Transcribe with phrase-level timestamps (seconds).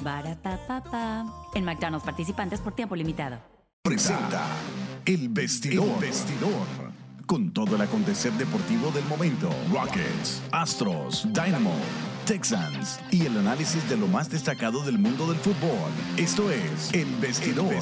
[0.00, 3.38] Barata En McDonald's participantes por tiempo limitado.
[3.82, 4.46] Presenta
[5.04, 5.88] El Vestidor.
[5.88, 6.66] El Vestidor.
[7.26, 9.50] Con todo el acontecer deportivo del momento.
[9.72, 11.74] Rockets, Astros, Dynamo,
[12.24, 15.90] Texans y el análisis de lo más destacado del mundo del fútbol.
[16.16, 17.74] Esto es El Vestidor.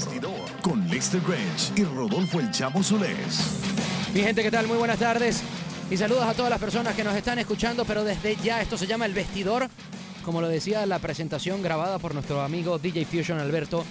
[0.62, 3.60] Con Lester Grange y Rodolfo El Chavo Zulés.
[4.14, 4.66] Mi gente, ¿qué tal?
[4.66, 5.42] Muy buenas tardes.
[5.90, 8.86] Y saludos a todas las personas que nos están escuchando, pero desde ya esto se
[8.86, 9.68] llama El Vestidor
[10.24, 13.84] como lo decía la presentación grabada por nuestro amigo DJ Fusion Alberto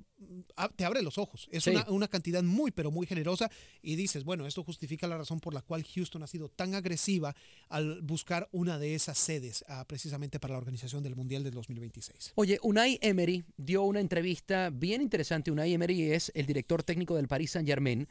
[0.75, 1.47] te abre los ojos.
[1.51, 3.49] Es una, una, cantidad muy, pero muy generosa.
[3.81, 7.35] Y dices, bueno, esto justifica la razón por la cual Houston ha sido tan agresiva
[7.69, 12.33] al buscar una de esas sedes ah, precisamente para la organización del Mundial del 2026.
[12.35, 15.51] Oye, Unai Emery dio una entrevista bien interesante.
[15.51, 18.07] Unai Emery es el director técnico del Paris Saint Germain.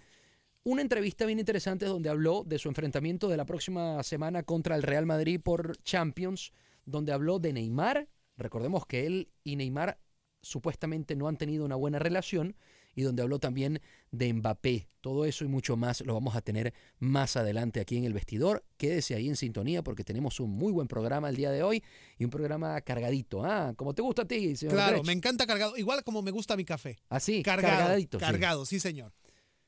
[0.64, 4.84] Una entrevista bien interesante donde habló de su enfrentamiento de la próxima semana contra el
[4.84, 6.52] Real Madrid por Champions,
[6.84, 8.08] donde habló de Neymar.
[8.36, 9.98] Recordemos que él y Neymar
[10.42, 12.56] supuestamente no han tenido una buena relación
[12.94, 13.80] y donde habló también
[14.10, 14.88] de Mbappé.
[15.00, 18.64] Todo eso y mucho más lo vamos a tener más adelante aquí en el vestidor.
[18.76, 21.82] Quédese ahí en sintonía porque tenemos un muy buen programa el día de hoy
[22.18, 23.44] y un programa cargadito.
[23.44, 24.74] Ah, como te gusta a ti, señor.
[24.74, 25.76] Claro, me encanta cargado.
[25.76, 26.98] Igual como me gusta mi café.
[27.08, 28.18] Así, ah, cargado, cargadito.
[28.18, 29.12] Cargado, sí señor.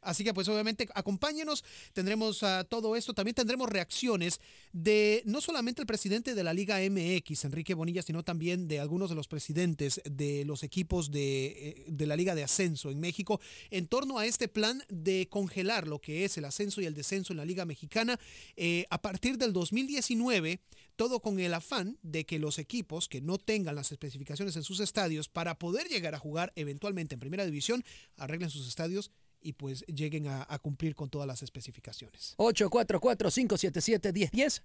[0.04, 4.40] Así que pues obviamente acompáñenos, tendremos uh, todo esto, también tendremos reacciones
[4.72, 9.10] de no solamente el presidente de la Liga MX, Enrique Bonilla, sino también de algunos
[9.10, 13.40] de los presidentes de los equipos de, eh, de la Liga de Ascenso en México
[13.70, 17.32] en torno a este plan de congelar lo que es el ascenso y el descenso
[17.32, 18.18] en la Liga Mexicana.
[18.56, 20.60] Eh, a partir del 2019
[20.96, 24.80] todo con el afán de que los equipos que no tengan las especificaciones en sus
[24.80, 27.84] estadios para poder llegar a jugar eventualmente en primera división
[28.16, 29.10] arreglen sus estadios
[29.44, 32.35] y pues lleguen a, cumplir con todas las especificaciones.
[32.38, 34.62] 844-577-1010.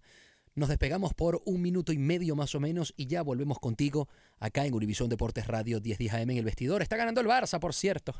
[0.55, 4.09] Nos despegamos por un minuto y medio más o menos y ya volvemos contigo
[4.39, 6.81] acá en Univisión Deportes Radio 1010 AM en el vestidor.
[6.81, 8.15] Está ganando el Barça, por cierto.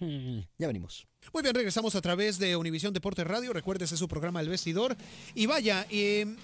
[0.58, 1.06] ya venimos.
[1.34, 3.52] Muy bien, regresamos a través de Univisión Deportes Radio.
[3.52, 4.96] Recuérdese su programa El Vestidor.
[5.34, 6.34] Y vaya, eh,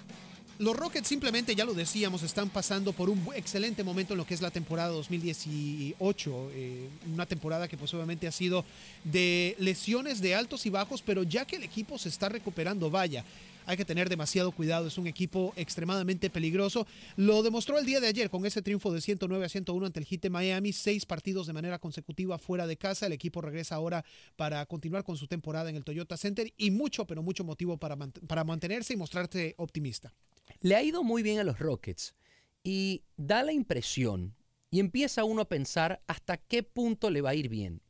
[0.58, 4.34] los Rockets simplemente, ya lo decíamos, están pasando por un excelente momento en lo que
[4.34, 6.50] es la temporada 2018.
[6.52, 8.64] Eh, una temporada que pues obviamente ha sido
[9.02, 13.24] de lesiones de altos y bajos, pero ya que el equipo se está recuperando, vaya.
[13.66, 16.86] Hay que tener demasiado cuidado, es un equipo extremadamente peligroso.
[17.16, 20.06] Lo demostró el día de ayer con ese triunfo de 109 a 101 ante el
[20.06, 23.06] Heat de Miami, seis partidos de manera consecutiva fuera de casa.
[23.06, 24.04] El equipo regresa ahora
[24.36, 27.96] para continuar con su temporada en el Toyota Center y mucho, pero mucho motivo para,
[27.96, 30.12] para mantenerse y mostrarse optimista.
[30.60, 32.14] Le ha ido muy bien a los Rockets
[32.62, 34.34] y da la impresión
[34.70, 37.82] y empieza uno a pensar hasta qué punto le va a ir bien.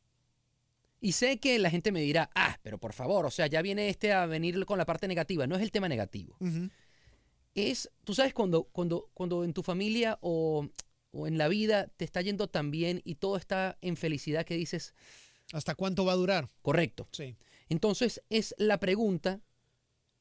[1.01, 3.89] Y sé que la gente me dirá, ah, pero por favor, o sea, ya viene
[3.89, 5.45] este a venir con la parte negativa.
[5.47, 6.37] No es el tema negativo.
[7.53, 10.67] Es, tú sabes, cuando, cuando, cuando en tu familia o,
[11.11, 14.55] o en la vida te está yendo tan bien y todo está en felicidad que
[14.55, 14.93] dices...
[15.53, 16.49] ¿Hasta cuánto va a durar?
[16.61, 17.07] Correcto.
[17.11, 17.35] Sí.
[17.69, 19.41] Entonces es la pregunta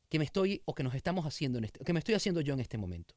[0.08, 2.54] que me estoy o que nos estamos haciendo en este, que me estoy haciendo yo
[2.54, 3.14] en este momento.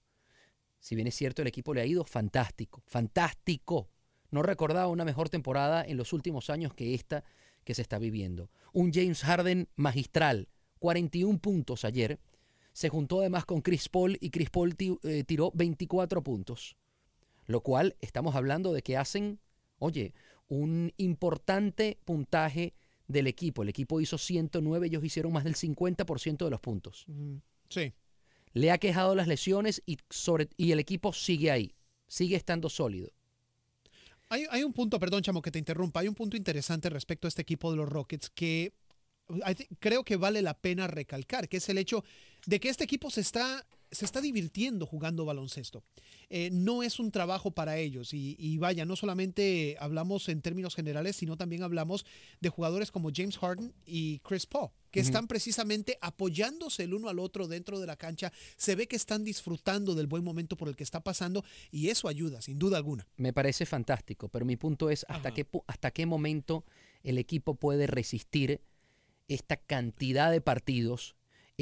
[0.79, 3.89] Si bien es cierto, el equipo le ha ido fantástico, fantástico.
[4.29, 7.23] No recordaba una mejor temporada en los últimos años que esta
[7.63, 8.49] que se está viviendo.
[8.71, 10.47] Un James Harden magistral,
[10.79, 12.19] 41 puntos ayer.
[12.71, 16.77] Se juntó además con Chris Paul y Chris Paul eh, tiró 24 puntos.
[17.45, 19.39] Lo cual estamos hablando de que hacen,
[19.79, 20.13] oye,
[20.47, 22.73] un importante puntaje
[23.07, 23.63] del equipo.
[23.63, 27.05] El equipo hizo 109, ellos hicieron más del 50% de los puntos.
[27.69, 27.93] Sí.
[28.53, 31.73] Le ha quejado las lesiones y, sobre, y el equipo sigue ahí,
[32.07, 33.11] sigue estando sólido.
[34.29, 36.01] Hay, hay, un punto, perdón, Chamo, que te interrumpa.
[36.01, 38.73] Hay un punto interesante respecto a este equipo de los Rockets que
[39.79, 42.03] creo que vale la pena recalcar, que es el hecho
[42.45, 45.83] de que este equipo se está se está divirtiendo jugando baloncesto.
[46.29, 48.13] Eh, no es un trabajo para ellos.
[48.13, 52.05] Y, vaya, no solamente hablamos en términos generales, sino también hablamos
[52.41, 57.19] de jugadores como James Harden y Chris Paul, que están precisamente apoyándose el uno al
[57.19, 58.31] otro dentro de la cancha.
[58.57, 62.07] Se ve que están disfrutando del buen momento por el que está pasando y eso
[62.07, 63.07] ayuda, sin duda alguna.
[63.15, 66.65] Me parece fantástico, pero mi punto es hasta, qué, hasta qué momento
[67.03, 68.61] el equipo puede resistir
[69.27, 71.15] esta cantidad de partidos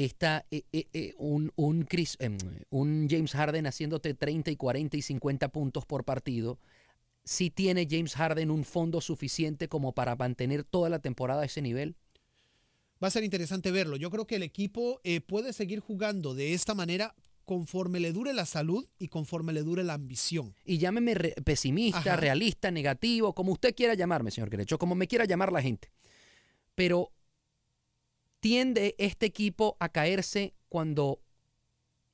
[0.04, 2.36] está eh, eh, eh, un, un, Chris, em,
[2.70, 6.58] un James Harden haciéndote 30 y 40 y 50 puntos por partido,
[7.24, 11.62] si tiene James Harden un fondo suficiente como para mantener toda la temporada a ese
[11.62, 11.96] nivel?
[13.02, 13.96] Va a ser interesante verlo.
[13.96, 18.46] Yo creo que el equipo puede seguir jugando de esta manera conforme le dure la
[18.46, 20.54] salud y conforme le dure la ambición.
[20.64, 25.52] Y llámeme pesimista, realista, negativo, como usted quiera llamarme, señor Querecho, como me quiera llamar
[25.52, 25.90] la gente.
[26.74, 27.12] Pero
[28.46, 31.20] tiende este equipo a caerse cuando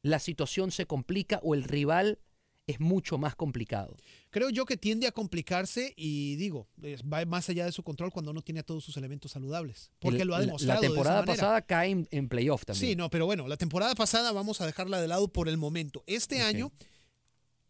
[0.01, 2.21] la situación se complica o el rival
[2.67, 3.99] es mucho más complicado.
[4.31, 8.33] Creo yo que tiende a complicarse y digo, va más allá de su control cuando
[8.33, 9.91] no tiene todos sus elementos saludables.
[9.99, 10.81] Porque lo ha demostrado.
[10.81, 12.93] La temporada pasada cae en, playoff también.
[12.93, 16.03] Sí, no, pero bueno, la temporada pasada vamos a dejarla de lado por el momento.
[16.07, 16.73] Este año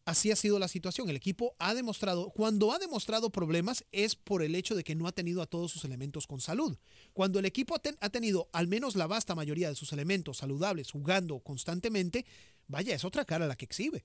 [0.05, 1.09] así ha sido la situación.
[1.09, 5.07] El equipo ha demostrado, cuando ha demostrado problemas es por el hecho de que no
[5.07, 6.77] ha tenido a todos sus elementos con salud.
[7.13, 11.41] Cuando el equipo ha, tenido al menos la vasta mayoría de sus elementos saludables jugando
[11.41, 12.25] constantemente,
[12.67, 14.05] vaya, es otra cara la que exhibe.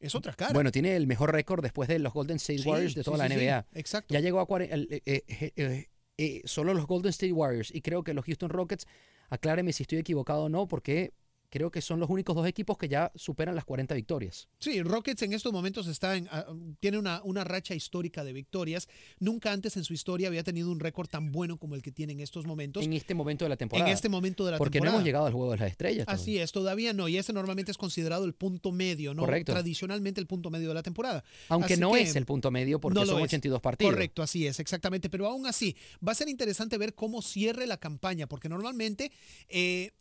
[0.00, 0.52] Es otra cara.
[0.52, 3.18] Bueno, tiene el mejor récord después de los Golden State Sí, Warriors de sí, toda
[3.18, 3.34] la sí.
[3.34, 3.66] NBA.
[3.72, 4.12] Exacto.
[4.12, 4.74] Ya llegó a 40.
[4.74, 5.88] el- eh, eh, eh,
[6.18, 8.86] eh, solo los Golden State Warriors y creo que los Houston Rockets,
[9.30, 11.14] acláreme si estoy equivocado o no, porque
[11.54, 14.48] creo que son los únicos dos equipos que ya superan las 40 victorias.
[14.58, 16.46] Sí, Rockets en estos momentos está en, ah,
[16.80, 18.88] tiene una, una racha histórica de victorias.
[19.20, 22.12] Nunca antes en su historia había tenido un récord tan bueno como el que tiene
[22.12, 22.82] en estos momentos.
[22.82, 23.88] En este momento de la temporada.
[23.88, 24.94] En este momento de la porque temporada.
[24.94, 26.06] no hemos llegado al juego de las estrellas.
[26.06, 26.20] todavía.
[26.20, 27.06] Así es, todavía no.
[27.06, 29.22] Y ese normalmente es considerado el punto medio, ¿no?
[29.22, 29.52] Correcto.
[29.52, 31.22] Tradicionalmente el punto medio de la temporada.
[31.50, 33.26] Aunque Así no es el punto medio porque no son es.
[33.26, 33.94] 82 partidos.
[33.94, 35.08] Correcto, así es, exactamente.
[35.08, 39.12] Pero aún así, va a ser interesante ver cómo cierre la campaña, porque normalmente
[39.48, 39.92] eh,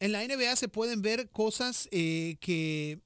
[0.00, 3.00] en la NBA se pueden ver cosas eh, que,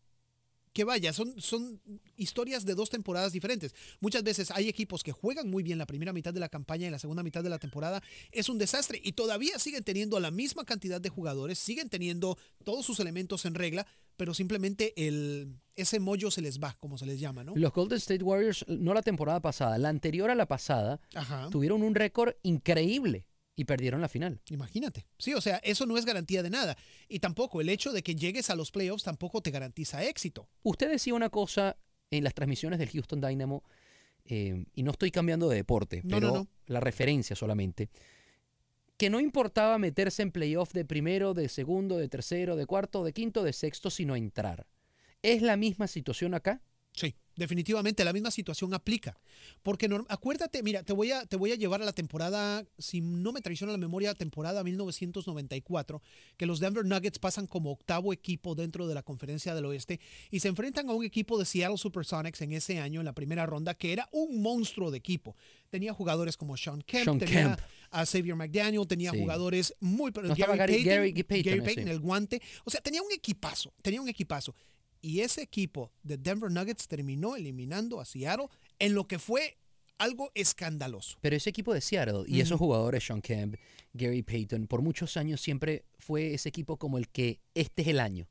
[0.72, 1.80] que vaya, son, son
[2.16, 3.74] historias de dos temporadas diferentes.
[4.00, 6.90] Muchas veces hay equipos que juegan muy bien la primera mitad de la campaña y
[6.90, 10.64] la segunda mitad de la temporada es un desastre y todavía siguen teniendo la misma
[10.64, 13.86] cantidad de jugadores, siguen teniendo todos sus elementos en regla,
[14.16, 17.54] pero simplemente el, ese mollo se les va, como se les llama, ¿no?
[17.56, 21.48] Los Golden State Warriors, no la temporada pasada, la anterior a la pasada, Ajá.
[21.50, 24.40] tuvieron un récord increíble y perdieron la final.
[24.50, 25.06] Imagínate.
[25.18, 26.76] Sí, o sea, eso no es garantía de nada.
[27.08, 30.48] Y tampoco el hecho de que llegues a los playoffs tampoco te garantiza éxito.
[30.62, 31.76] Usted decía una cosa
[32.10, 33.64] en las transmisiones del Houston Dynamo,
[34.26, 36.48] eh, y no estoy cambiando de deporte, No, pero no, no.
[36.66, 37.90] la referencia solamente,
[38.96, 43.12] que no importaba meterse en playoff de primero, de segundo, de tercero, de cuarto, de
[43.12, 44.66] quinto, de sexto, sino entrar.
[45.22, 46.62] ¿Es la misma situación acá?
[46.92, 49.18] Sí, definitivamente la misma situación aplica.
[49.62, 53.00] Porque norm- acuérdate, mira, te voy, a, te voy a llevar a la temporada, si
[53.00, 56.02] no me traiciona la memoria, temporada 1994,
[56.36, 60.00] que los Denver Nuggets pasan como octavo equipo dentro de la conferencia del oeste
[60.30, 63.46] y se enfrentan a un equipo de Seattle Supersonics en ese año, en la primera
[63.46, 65.36] ronda, que era un monstruo de equipo.
[65.70, 67.60] Tenía jugadores como Sean Kemp, Sean tenía Kemp.
[67.90, 69.18] a Xavier McDaniel, tenía Sí.
[69.20, 70.10] jugadores muy...
[70.12, 72.40] No Gary- Gary Payton, Gary Payton, el guante.
[72.64, 74.54] O sea, tenía un equipazo, tenía un equipazo.
[75.04, 78.46] Y ese equipo de Denver Nuggets terminó eliminando a Seattle
[78.78, 79.58] en lo que fue
[79.98, 81.18] algo escandaloso.
[81.20, 83.56] Pero ese equipo de Seattle y esos jugadores, Sean Kemp,
[83.92, 88.00] Gary Payton, por muchos años siempre fue ese equipo como el que este es el
[88.00, 88.30] año.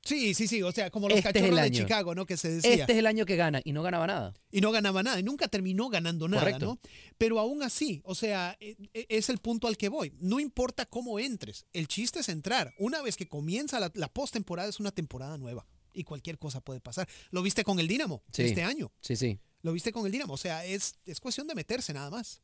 [0.00, 0.62] Sí, sí, sí.
[0.62, 1.70] O sea, como los Este es cachorros de.
[1.72, 2.24] Chicago, ¿no?
[2.24, 2.72] Que se decía.
[2.74, 4.32] Este es el año que gana y no ganaba nada.
[4.50, 6.66] y no ganaba nada, y nunca terminó ganando nada, Correcto.
[6.66, 6.78] ¿no?
[7.18, 10.14] Pero aún así, o sea, e- e- es el punto al que voy.
[10.20, 12.72] No importa cómo entres, el chiste es entrar.
[12.78, 16.80] Una vez que comienza la, la postemporada, es una temporada nueva y cualquier cosa puede
[16.80, 17.08] pasar.
[17.30, 18.42] Lo viste con el Dinamo Sí.
[18.42, 18.92] este año.
[19.00, 19.38] Sí, sí.
[19.62, 20.34] Lo viste con el Dinamo.
[20.34, 22.42] O sea, es, es cuestión de meterse nada más.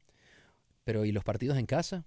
[0.84, 2.06] Pero ¿y los partidos en casa?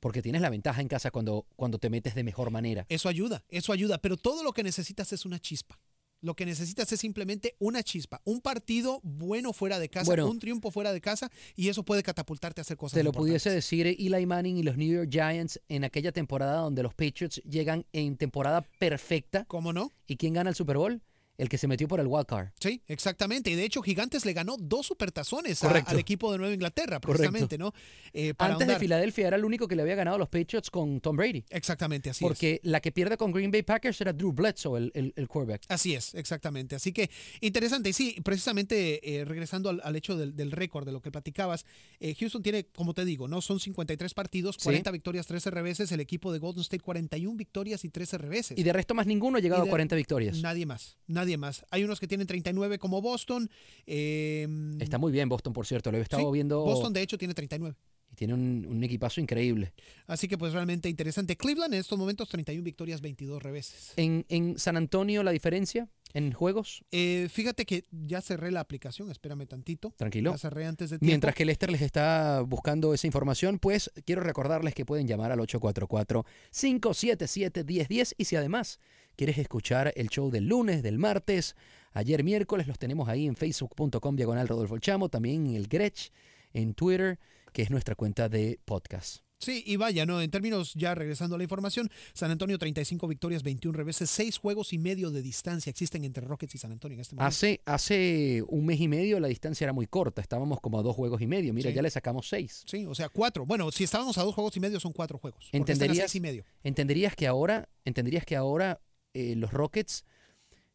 [0.00, 2.86] Porque tienes la ventaja en casa cuando, cuando te metes de mejor manera.
[2.88, 3.98] Eso ayuda, eso ayuda.
[3.98, 5.78] Pero todo lo que necesitas es una chispa.
[6.20, 10.28] Lo que necesitas es simplemente una chispa, un partido bueno fuera de casa, Bueno.
[10.28, 13.50] un triunfo fuera de casa, y eso puede catapultarte a hacer cosas Te lo pudiese
[13.50, 17.86] decir Eli Manning y los New York Giants en aquella temporada donde los Patriots llegan
[17.92, 19.44] en temporada perfecta.
[19.44, 19.92] ¿Cómo no?
[20.06, 21.00] ¿Y quién gana el Super Bowl?
[21.38, 22.48] El que se metió por el wild card.
[22.60, 23.50] Sí, exactamente.
[23.50, 27.12] Y de hecho, Gigantes le ganó dos supertazones a- al equipo de Nueva Inglaterra, Correcto.
[27.12, 27.72] precisamente, ¿no?
[28.12, 28.76] Eh, para Antes de.
[28.78, 31.44] Filadelfia era el único que le había ganado a los Patriots con Tom Brady.
[31.50, 32.28] Exactamente, así es.
[32.28, 35.62] Porque la que pierde con Green Bay Packers era Drew Bledsoe, el, el, el quarterback.
[35.68, 36.74] Así es, exactamente.
[36.74, 37.08] Así que
[37.40, 37.90] interesante.
[37.90, 41.64] Y sí, precisamente eh, regresando al, al hecho del, del récord, de lo que platicabas,
[42.00, 43.40] eh, Houston tiene, como te digo, ¿no?
[43.42, 44.64] Son 53 partidos, Sí.
[44.64, 45.92] 40 victorias, 13 reveses.
[45.92, 48.58] El equipo de Golden State, 41 victorias y 13 reveses.
[48.58, 50.38] Y de resto más ninguno ha llegado de- a 40 victorias.
[50.40, 51.64] Nadie más, nadie más.
[51.70, 53.48] Hay unos que tienen 39 como Boston.
[53.86, 54.48] eh,
[54.80, 55.92] Está muy bien Boston, por cierto.
[55.92, 57.76] Lo he estado sí, viendo Boston, de hecho, tiene 39.
[58.10, 59.72] y tiene un, un equipazo increíble.
[60.06, 61.36] Así que pues realmente interesante.
[61.36, 63.92] Cleveland en estos momentos 31 victorias, 22 reveses.
[63.96, 69.10] En, en San Antonio la diferencia en juegos, Eh, fíjate que ya cerré la aplicación,
[69.10, 69.92] espérame tantito.
[69.98, 70.30] tranquilo.
[70.30, 71.10] La cerré antes de tiempo.
[71.10, 75.38] Mientras que Lester les está buscando esa información, pues quiero recordarles que pueden llamar al
[75.40, 78.80] 844-577-1010 y si además
[79.18, 81.56] quieres escuchar el show del lunes, del martes,
[81.92, 86.12] ayer miércoles, los tenemos ahí en facebook.com diagonal Rodolfo El Chamo, también en el Grech,
[86.52, 87.18] en Twitter,
[87.52, 89.22] que es nuestra cuenta de podcast.
[89.40, 90.20] Sí, y vaya, ¿no?
[90.20, 94.72] En términos, ya regresando a la información, San Antonio 35 victorias, 21 reveses, 6 juegos
[94.72, 97.28] y medio de distancia existen entre Rockets y San Antonio en este momento.
[97.28, 100.94] Hace, hace un mes y medio la distancia era muy corta, estábamos como a dos
[100.94, 101.74] juegos y medio, mira, Sí.
[101.76, 102.62] ya le sacamos seis.
[102.66, 103.46] Sí, o sea, cuatro.
[103.46, 105.48] Bueno, si estábamos a dos juegos y medio, son cuatro juegos.
[105.52, 106.14] ¿Entenderías?
[106.14, 106.44] y medio.
[106.62, 108.80] ¿Entenderías que ahora, entenderías que ahora
[109.18, 110.04] eh, los Rockets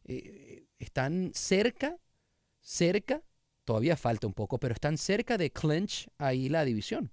[0.04, 1.96] eh, están cerca,
[2.60, 3.22] cerca,
[3.64, 7.10] todavía falta un poco, pero están cerca de clinch ahí la división?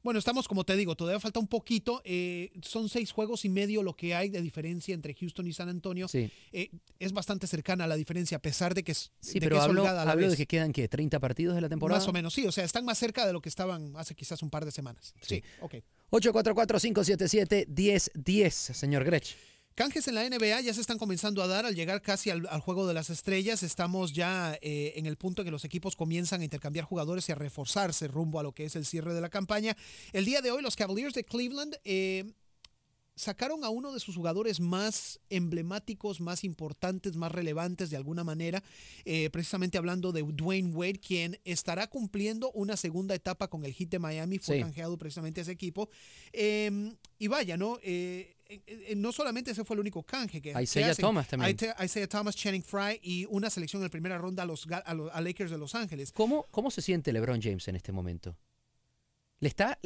[0.00, 2.00] Bueno, estamos, como te digo, todavía falta un poquito.
[2.04, 5.68] eh, son seis juegos y medio lo que hay de diferencia entre Houston y San
[5.68, 6.06] Antonio.
[6.08, 9.56] Sí, Eh, es bastante cercana la diferencia, a pesar de que es, sí de pero
[9.56, 11.68] que es hablo, holgada a la hablo de que quedan ¿qué, 30 partidos de la
[11.68, 11.98] temporada.
[12.00, 12.46] Más o menos, sí.
[12.46, 15.14] O sea, están más cerca de lo que estaban hace quizás un par de semanas.
[15.20, 15.42] Sí, Sí.
[15.60, 15.74] ok.
[16.10, 19.36] 844-577-1010, señor Grech.
[19.78, 22.88] Canjes en la NBA ya se están comenzando a dar al llegar casi al, juego
[22.88, 23.62] de las estrellas.
[23.62, 27.32] Estamos ya eh, en el punto en que los equipos comienzan a intercambiar jugadores y
[27.32, 29.76] a reforzarse rumbo a lo que es el cierre de la campaña.
[30.12, 32.24] El día de hoy los Cavaliers de Cleveland eh,
[33.18, 38.62] sacaron a uno de sus jugadores más emblemáticos, más importantes, más relevantes de alguna manera,
[39.04, 43.90] eh, precisamente hablando de Dwayne Wade, quien estará cumpliendo una segunda etapa con el Heat
[43.90, 45.90] de Miami, fue canjeado precisamente a ese equipo.
[46.32, 47.78] Em, y vaya, ¿no?
[47.82, 48.36] Eh,
[48.96, 51.56] no solamente ese fue el único canje que Isaiah Thomas también.
[51.84, 55.58] Isaiah Thomas, Channing Fry y una selección en primera ronda a los, a Lakers de
[55.58, 56.12] Los Ángeles.
[56.12, 58.36] ¿Cómo, ¿Cómo se siente LeBron James en este momento?
[59.40, 59.78] Le está,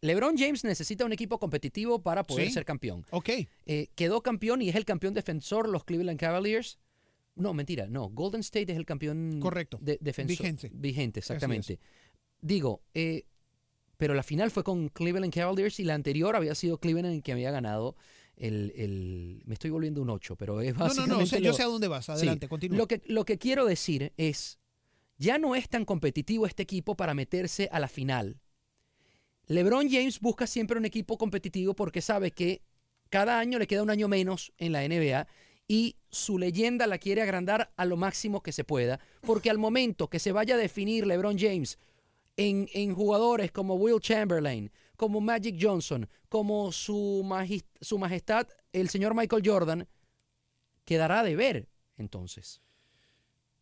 [0.00, 3.04] LeBron James necesita un equipo competitivo para poder ser campeón.
[3.10, 3.30] Ok.
[3.66, 6.78] Eh, quedó campeón y es el campeón defensor los Cleveland Cavaliers.
[7.34, 8.10] No, mentira, no.
[8.10, 9.78] Golden State es el campeón Correcto.
[9.80, 10.38] defensor.
[10.38, 10.70] Vigente.
[10.72, 11.80] Vigente, exactamente.
[12.40, 13.24] Digo, eh,
[13.96, 17.32] pero la final fue con Cleveland Cavaliers y la anterior había sido Cleveland el que
[17.32, 17.96] había ganado
[18.36, 21.08] el, me estoy volviendo un 8, pero es básicamente...
[21.08, 22.78] No, no, no, yo sé a dónde vas, adelante, continúa.
[22.78, 24.58] Lo que, lo que quiero decir es,
[25.18, 28.40] ya no es tan competitivo este equipo para meterse a la final.
[29.46, 32.62] LeBron James busca siempre un equipo competitivo porque sabe que
[33.10, 35.26] cada año le queda un año menos en la NBA
[35.68, 40.08] y su leyenda la quiere agrandar a lo máximo que se pueda, porque al momento
[40.08, 41.78] que se vaya a definir LeBron James
[42.36, 47.26] en, en jugadores como Will Chamberlain, como Magic Johnson, como su,
[47.80, 49.88] su majestad el señor Michael Jordan,
[50.84, 52.62] quedará de ver entonces.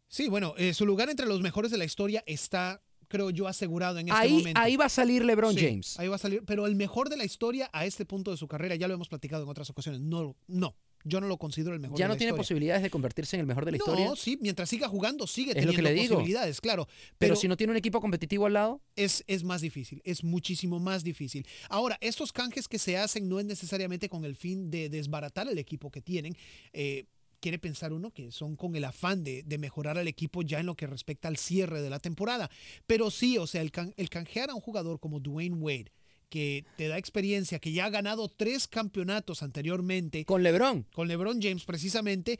[0.09, 3.99] Sí, bueno, eh, su lugar entre los mejores de la historia está creo yo, asegurado
[3.99, 4.61] en este ahí, momento.
[4.61, 5.99] Ahí va a salir LeBron James.
[5.99, 8.49] Ahí va a salir, pero el mejor de la historia a este punto de su
[8.49, 10.75] carrera, ya lo hemos platicado en otras ocasiones, no, no.
[11.03, 11.99] Yo no lo considero el mejor.
[11.99, 14.05] ¿Ya no tiene posibilidades de convertirse en el mejor de la historia?
[14.05, 16.87] No, sí, mientras siga jugando, sigue teniendo posibilidades, claro.
[17.19, 18.83] Pero, si no tiene un equipo competitivo al lado.
[18.97, 21.47] Es, es más difícil, es muchísimo más difícil.
[21.71, 25.59] Ahora, estos canjes que se hacen no es necesariamente con el fin de desbaratar el
[25.59, 26.37] equipo que tienen.
[26.75, 27.07] Eh,
[27.41, 30.77] quiere pensar uno que son con el afán de, mejorar al equipo ya en lo
[30.77, 32.51] que respecta al cierre de la temporada.
[32.87, 35.93] Pero sí, o sea, el, el canjear a un jugador como Dwayne Wade,
[36.29, 40.25] que te da experiencia, que ya ha ganado tres campeonatos anteriormente.
[40.25, 40.87] Con LeBron.
[40.95, 42.39] Con LeBron James, precisamente,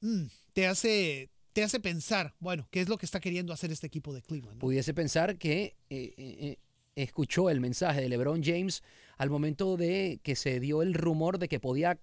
[0.00, 1.30] mm, te hace.
[1.52, 4.58] Te hace pensar, bueno, ¿qué es lo que está queriendo hacer este equipo de Cleveland?
[4.58, 6.58] Pudiese pensar que eh, eh, eh,
[6.96, 8.82] escuchó el mensaje de LeBron James
[9.18, 12.00] al momento de que se dio el rumor de que podía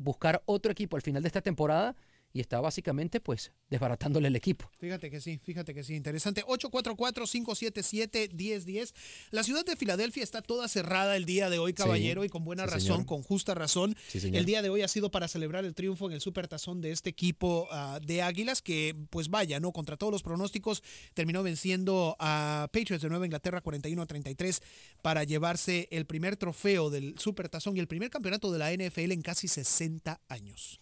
[0.00, 1.94] buscar otro equipo al final de esta temporada
[2.32, 4.70] y está básicamente pues desbaratándole el equipo.
[4.78, 6.42] Fíjate que sí, fíjate que sí, interesante.
[6.44, 8.94] 844-577-1010.
[9.30, 12.66] La ciudad de Filadelfia está toda cerrada el día de hoy, caballero, y con buena
[12.66, 13.96] razón, con justa razón.
[14.14, 17.10] el día de hoy ha sido para celebrar el triunfo en el Supertazón de este
[17.10, 19.72] equipo ah, de Águilas, que pues vaya, ¿no?
[19.72, 20.82] Contra todos los pronósticos,
[21.14, 24.62] terminó venciendo a Patriots de Nueva Inglaterra 41 a 33
[25.02, 29.22] para llevarse el primer trofeo del Supertazón y el primer campeonato de la NFL en
[29.22, 30.80] casi 60 años.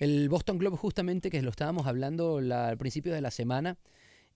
[0.00, 3.78] El Boston Globe, justamente, que lo estábamos hablando al principio de la semana,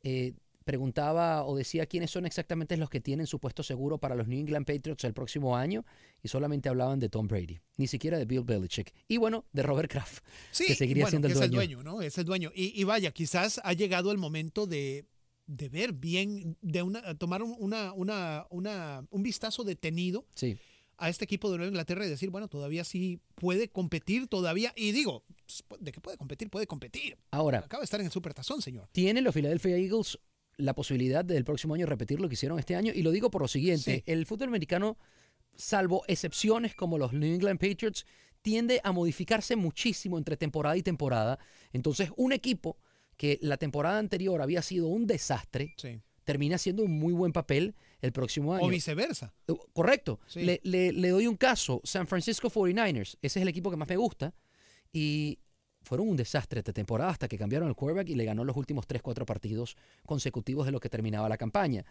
[0.02, 4.28] eh, preguntaba o decía quiénes son exactamente los que tienen su puesto seguro para los
[4.28, 5.84] New England Patriots el próximo año
[6.22, 9.90] y solamente hablaban de Tom Brady, ni siquiera de Bill Belichick y bueno, de Robert
[9.90, 10.24] Kraft,
[10.56, 11.44] que seguiría siendo el dueño.
[11.44, 12.02] Es el dueño, ¿no?
[12.02, 12.50] Es el dueño.
[12.54, 15.06] Y, vaya, quizás ha llegado el momento de,
[15.46, 20.26] ver bien, de una, tomar una, una, una, un vistazo detenido.
[20.34, 20.58] Sí
[20.96, 24.72] a este equipo de Nueva Inglaterra y decir, bueno, todavía sí puede competir, todavía.
[24.76, 25.24] Y digo,
[25.80, 27.16] de que puede competir, puede competir.
[27.30, 27.58] Ahora.
[27.58, 28.88] Acaba de estar en el Supertazón, señor.
[28.92, 30.18] Tiene los Philadelphia Eagles
[30.56, 32.92] la posibilidad del próximo año repetir lo que hicieron este año.
[32.94, 34.98] Y lo digo por lo siguiente: el fútbol americano,
[35.54, 38.06] salvo excepciones como los New England Patriots,
[38.42, 41.38] tiende a modificarse muchísimo entre temporada y temporada.
[41.72, 42.76] Entonces, un equipo
[43.16, 45.74] que la temporada anterior había sido un desastre.
[46.24, 48.64] termina siendo un muy buen papel el próximo año.
[48.64, 49.34] O viceversa.
[49.46, 50.20] Uh, correcto.
[50.34, 51.82] Le, le, doy un caso.
[51.84, 53.18] San Francisco 49ers.
[53.20, 54.34] Ese es el equipo que más me gusta.
[54.94, 55.40] Y
[55.82, 58.86] fueron un desastre esta temporada hasta que cambiaron el quarterback y le ganó los últimos
[58.88, 59.76] 3-4 partidos
[60.06, 61.84] consecutivos de lo que terminaba la campaña.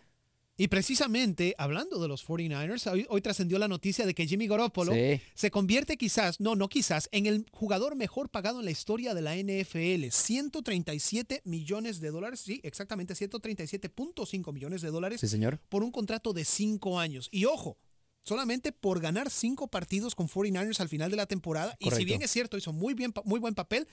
[0.55, 4.93] Y precisamente, hablando de los 49ers, hoy, trascendió la noticia de que Jimmy Garoppolo
[5.33, 9.21] se convierte quizás, no, no quizás, en el jugador mejor pagado en la historia de
[9.21, 10.09] la NFL.
[10.11, 15.21] 137 millones de dólares, sí, exactamente 137.5 millones de dólares.
[15.21, 15.59] Sí, señor.
[15.69, 17.29] Por un contrato de 5 años.
[17.31, 17.79] Y ojo,
[18.23, 21.75] solamente por ganar 5 partidos con 49ers al final de la temporada.
[21.79, 23.88] Y si bien es cierto, hizo muy, bien, muy buen papel,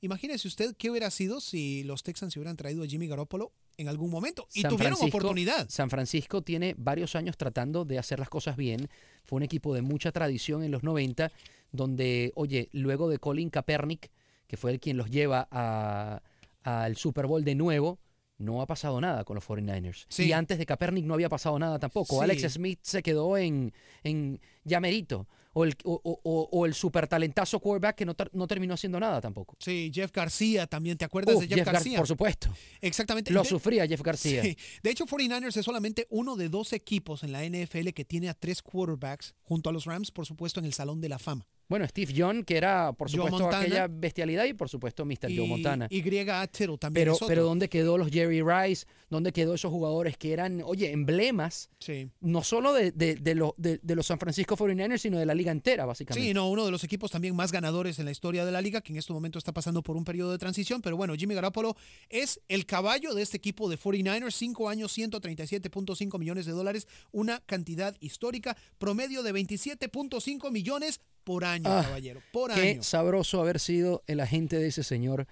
[0.00, 3.88] Imagínese usted qué hubiera sido si los Texans se hubieran traído a Jimmy Garoppolo en
[3.88, 5.68] algún momento y tuvieron oportunidad.
[5.68, 8.88] San Francisco tiene varios años tratando de hacer las cosas bien.
[9.24, 11.32] Fue un equipo de mucha tradición en los 90,
[11.72, 14.10] donde, oye, luego de Colin Kaepernick,
[14.46, 15.48] que fue el quien los lleva
[16.62, 17.98] al Super Bowl de nuevo,
[18.38, 20.06] no ha pasado nada con los 49ers.
[20.24, 22.22] Y antes de Kaepernick no había pasado nada tampoco.
[22.22, 23.72] Alex Smith se quedó en,
[24.04, 25.26] en Llamerito.
[25.54, 29.56] O el, o, el super talentazo quarterback que no, no, terminó haciendo nada tampoco.
[29.58, 30.96] Sí, Jeff García también.
[30.96, 31.98] ¿Te acuerdas de Jeff, García?
[31.98, 32.54] por supuesto.
[32.80, 33.32] Exactamente.
[33.32, 34.42] Lo sufría Jeff García.
[34.42, 38.34] De hecho, 49ers es solamente uno de dos equipos en la NFL que tiene a
[38.34, 41.44] tres quarterbacks junto a los Rams, por supuesto, en el Salón de la Fama.
[41.68, 45.36] Bueno, Steve John, que era, por supuesto, aquella bestialidad, y por supuesto, Mr.
[45.36, 45.86] Joe Montana.
[45.90, 47.04] Y Tittle también.
[47.04, 48.86] Pero, pero ¿dónde quedó los Jerry Rice?
[49.10, 51.68] ¿Dónde quedó esos jugadores que eran, oye, emblemas?
[51.78, 52.10] Sí.
[52.20, 56.26] No solo de, de, de, los San Francisco 49ers, sino de la liga entera, básicamente.
[56.26, 58.80] Sí, no, uno de los equipos también más ganadores en la historia de la liga,
[58.80, 60.80] que en este momento está pasando por un periodo de transición.
[60.80, 61.76] Pero bueno, Jimmy Garoppolo
[62.08, 64.32] es el caballo de este equipo de 49ers.
[64.32, 71.68] Cinco años, 137.5 millones de dólares, una cantidad histórica, promedio de 27.5 millones por año,
[71.68, 72.22] ah, caballero.
[72.32, 75.26] Por qué sabroso haber sido el agente de ese señor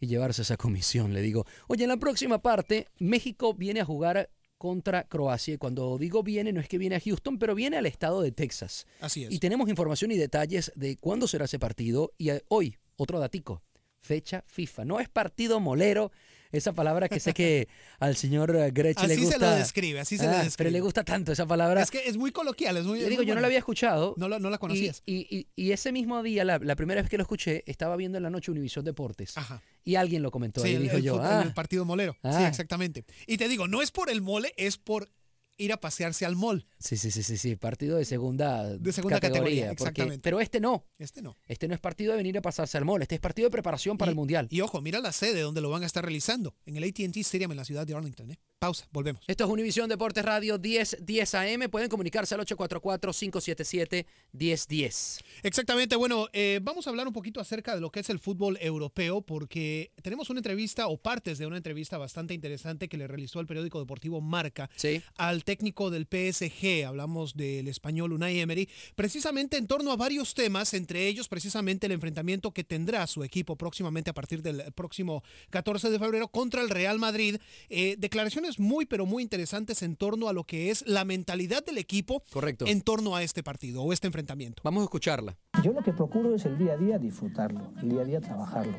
[0.00, 1.44] y llevarse esa comisión, le digo.
[1.68, 5.52] Oye, en la próxima parte, México viene a jugar contra Croacia.
[5.52, 8.32] Y cuando digo viene, no es que viene a Houston, pero viene al estado de
[8.32, 8.86] Texas.
[9.00, 9.32] Así es.
[9.32, 12.14] Y tenemos información y detalles de cuándo será ese partido.
[12.16, 13.62] Y eh, hoy, otro datico,
[14.00, 14.86] fecha FIFA.
[14.86, 16.10] No es partido molero,
[16.56, 19.28] esa palabra que sé que al señor eh, Grech le gusta.
[19.28, 20.56] Así se lo describe, así se lo describe.
[20.56, 21.82] Pero le gusta tanto esa palabra.
[21.82, 23.00] Es que es muy coloquial, es muy.
[23.00, 24.14] Le digo, yo no la había escuchado.
[24.16, 25.02] No la, no la conocías.
[25.06, 28.30] Y, y, ese mismo día, la, primera vez que lo escuché, estaba viendo en la
[28.30, 29.36] noche Univisión Deportes.
[29.36, 29.62] Ajá.
[29.84, 30.62] Y alguien lo comentó.
[30.62, 31.20] Sí, y dijo yo.
[31.22, 32.12] ah, el partido molero.
[32.14, 32.48] Sí, ah.
[32.48, 33.04] exactamente.
[33.26, 35.10] Y te digo, no es por el mole, es por
[35.56, 36.66] ir a pasearse al mall.
[36.78, 39.70] Sí, sí, sí, sí, sí, partido de segunda, de segunda categoría.
[39.70, 40.20] exactamente.
[40.22, 40.86] pero este no.
[40.98, 41.36] Este no.
[41.46, 43.96] Este no es partido de venir a pasarse al mall, este es partido de preparación
[43.96, 44.46] para el Mundial.
[44.50, 47.52] Y ojo, mira la sede donde lo van a estar realizando, en el AT&T Stadium
[47.52, 48.30] en la ciudad de Arlington.
[48.30, 48.38] ¿eh?
[48.58, 49.22] Pausa, volvemos.
[49.26, 51.68] Esto es Univisión Deportes Radio 10 10 AM.
[51.70, 55.20] Pueden comunicarse al 844-577-1010.
[55.42, 55.96] Exactamente.
[55.96, 59.20] Bueno, eh, vamos a hablar un poquito acerca de lo que es el fútbol europeo,
[59.20, 63.46] porque tenemos una entrevista o partes de una entrevista bastante interesante que le realizó el
[63.46, 64.70] periódico deportivo Marca
[65.16, 66.86] al técnico del PSG.
[66.86, 71.92] Hablamos del español Unai Emery, precisamente en torno a varios temas, entre ellos precisamente el
[71.92, 76.70] enfrentamiento que tendrá su equipo próximamente a partir del próximo 14 de febrero contra el
[76.70, 77.36] Real Madrid.
[77.68, 81.78] Eh, declaraciones muy, pero muy interesantes en torno a lo que es la mentalidad del
[81.78, 82.66] equipo Correcto.
[82.66, 84.62] en torno a este partido o este enfrentamiento.
[84.64, 85.36] Vamos a escucharla.
[85.62, 88.74] Yo lo que procuro es el día a día disfrutarlo, el día a día trabajarlo.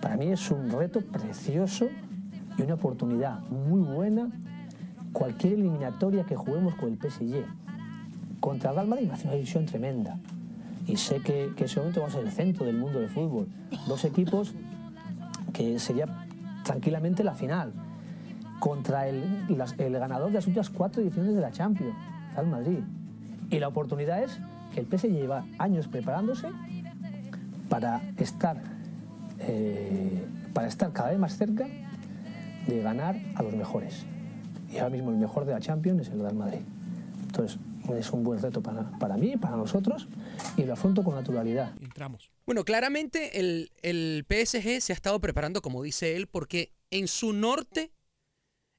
[0.00, 1.88] Para mí es un reto precioso
[2.56, 4.30] y una oportunidad muy buena
[5.12, 7.44] cualquier eliminatoria que juguemos con el PSG.
[8.40, 10.18] Contra el Real Madrid me hace una división tremenda.
[10.86, 13.48] Y sé que, que ese momento va a ser el centro del mundo del fútbol.
[13.86, 14.52] Dos equipos
[15.52, 16.06] que sería
[16.64, 17.72] tranquilamente la final
[18.64, 19.22] contra el,
[19.76, 21.94] el ganador de las últimas cuatro ediciones de la Champions,
[22.32, 22.78] Real Madrid.
[23.50, 24.40] Y la oportunidad es
[24.72, 26.48] que el PSG lleva años preparándose
[27.68, 28.56] para estar,
[29.40, 30.24] eh,
[30.54, 31.66] para estar cada vez más cerca
[32.66, 34.06] de ganar a los mejores.
[34.72, 36.60] Y ahora mismo el mejor de la Champions es el Real Madrid.
[37.26, 37.58] Entonces,
[37.98, 40.08] es un buen reto para, para mí, para nosotros,
[40.56, 41.74] y lo afronto con naturalidad.
[41.82, 42.30] Entramos.
[42.46, 47.34] Bueno, claramente el, el PSG se ha estado preparando, como dice él, porque en su
[47.34, 47.90] norte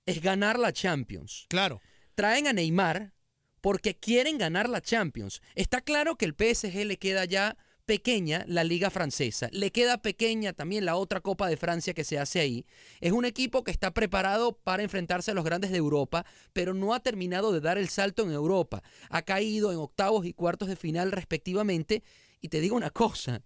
[0.06, 1.46] es ganar la Champions.
[1.50, 1.82] Claro.
[2.16, 3.14] Traen a Neymar
[3.62, 5.42] porque quieren ganar la Champions.
[5.56, 10.54] Está claro que el PSG le queda ya pequeña la liga francesa, le queda pequeña
[10.54, 12.66] también la otra Copa de Francia que se hace ahí.
[13.00, 16.94] Es un equipo que está preparado para enfrentarse a los grandes de Europa, pero no
[16.94, 18.84] ha terminado de dar el salto en Europa.
[19.10, 22.04] Ha caído en octavos y cuartos de final respectivamente.
[22.42, 23.42] Y te digo una cosa,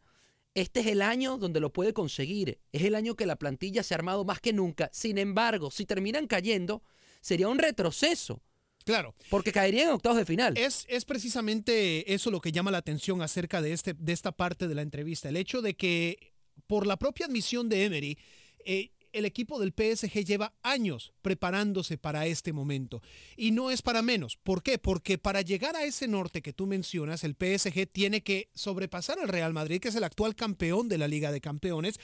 [0.55, 2.59] este es el año donde lo puede conseguir.
[2.71, 4.89] Es el año que la plantilla se ha armado más que nunca.
[4.93, 6.83] Sin embargo, si terminan cayendo,
[7.21, 8.41] sería un retroceso.
[8.85, 9.13] Claro.
[9.29, 10.57] Porque caerían en octavos de final.
[10.57, 14.67] Es, es, precisamente eso lo que llama la atención acerca de, este, de esta parte
[14.67, 15.29] de la entrevista.
[15.29, 16.33] El hecho de que,
[16.65, 18.17] por la propia admisión de Emery,
[18.65, 23.01] eh, el equipo del PSG lleva años preparándose para este momento.
[23.35, 24.37] Y no es para menos.
[24.37, 24.77] ¿Por qué?
[24.77, 29.27] Porque para llegar a ese norte que tú mencionas, el PSG tiene que sobrepasar al
[29.27, 31.99] Real Madrid, que es el actual campeón de la Liga de Campeones.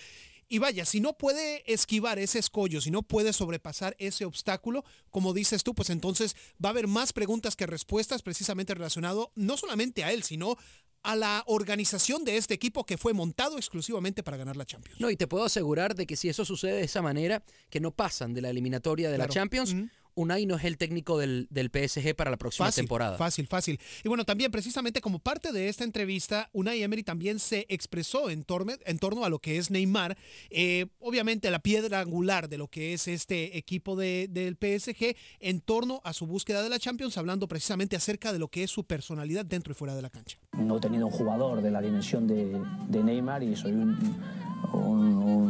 [0.47, 5.33] Y vaya, si no puede esquivar ese escollo, si no puede sobrepasar ese obstáculo, como
[5.33, 10.03] dices tú, pues entonces va a haber más preguntas que respuestas precisamente relacionado no solamente
[10.03, 10.57] a él, sino
[11.05, 14.99] a la organización de este equipo que fue montado exclusivamente para ganar la Champions.
[14.99, 17.91] No, y te puedo asegurar de que si eso sucede de esa manera, que no
[17.91, 19.75] pasan de la eliminatoria de la Champions,
[20.15, 23.17] Unai no es el técnico del, PSG para la próxima temporada.
[23.17, 23.79] Fácil, fácil.
[24.03, 28.43] Y bueno, también precisamente como parte de esta entrevista, Unai Emery también se expresó en
[28.43, 30.17] torno, en torno a lo que es Neymar.
[30.49, 35.61] Eh, obviamente la piedra angular de lo que es este equipo de, del PSG en
[35.61, 38.85] torno a su búsqueda de la Champions, hablando precisamente acerca de lo que es su
[38.85, 40.37] personalidad dentro y fuera de la cancha.
[40.57, 43.73] No he tenido un jugador de la dimensión de, Neymar y soy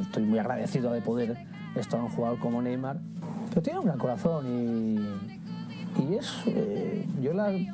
[0.02, 1.38] estoy muy agradecido de poder
[1.76, 3.00] esto a un jugador como Neymar,
[3.56, 4.46] pero tiene un gran corazón
[5.98, 7.70] y, y es, eh, yo la, eh,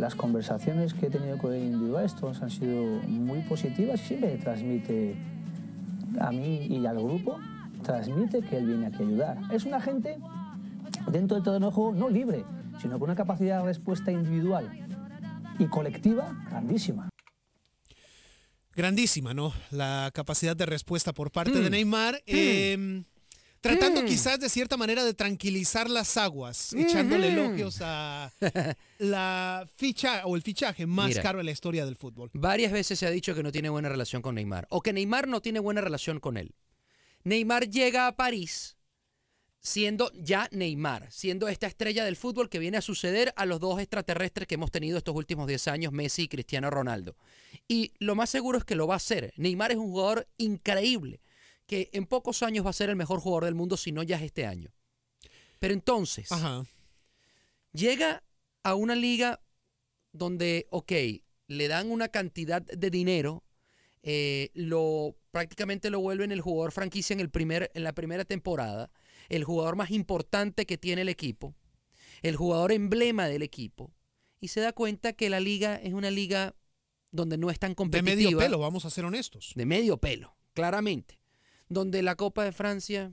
[0.00, 5.14] las conversaciones que he tenido con individuales todas han sido muy positivas y siempre transmite
[6.18, 7.38] a mí y al grupo,
[7.84, 9.38] transmite que él viene aquí a ayudar.
[9.52, 10.18] Es una gente
[11.12, 12.44] dentro de todo el juego no libre,
[12.82, 14.68] sino con una capacidad de respuesta individual
[15.60, 17.08] y colectiva grandísima.
[18.74, 19.52] Grandísima, ¿no?
[19.70, 21.72] La capacidad de respuesta por parte de Mm.
[21.72, 22.14] Neymar.
[22.14, 22.18] Mm.
[22.26, 23.04] eh,
[23.64, 24.06] tratando Mm.
[24.06, 27.40] quizás de cierta manera de tranquilizar las aguas, echándole Ujú.
[27.40, 28.30] elogios a
[28.98, 31.22] la ficha o el fichaje más Mira.
[31.22, 32.30] caro en la historia del fútbol.
[32.34, 35.28] Varias veces se ha dicho que no tiene buena relación con Neymar o que Neymar
[35.28, 36.54] no tiene buena relación con él.
[37.24, 38.76] Neymar llega a París
[39.60, 43.80] siendo ya Neymar, siendo esta estrella del fútbol que viene a suceder a los dos
[43.80, 47.16] extraterrestres que hemos tenido estos últimos 10 años, Messi y Cristiano Ronaldo.
[47.66, 49.32] Y lo más seguro es que lo va a hacer.
[49.38, 51.22] Neymar es un jugador increíble,
[51.66, 54.16] que en pocos años va a ser el mejor jugador del mundo, si no ya
[54.16, 54.72] es este año.
[55.58, 56.64] Pero entonces, Ajá.
[57.72, 58.22] llega
[58.62, 59.40] a una liga
[60.12, 60.92] donde, ok,
[61.46, 63.44] le dan una cantidad de dinero,
[64.02, 68.90] eh, lo prácticamente lo vuelven el jugador franquicia en, el primer, en la primera temporada,
[69.28, 71.54] el jugador más importante que tiene el equipo,
[72.22, 73.92] el jugador emblema del equipo,
[74.38, 76.54] y se da cuenta que la liga es una liga
[77.10, 78.14] donde no es tan De competitiva.
[78.14, 79.52] medio pelo, vamos a ser honestos.
[79.56, 81.18] De medio pelo, claramente.
[81.74, 83.12] Donde la Copa de Francia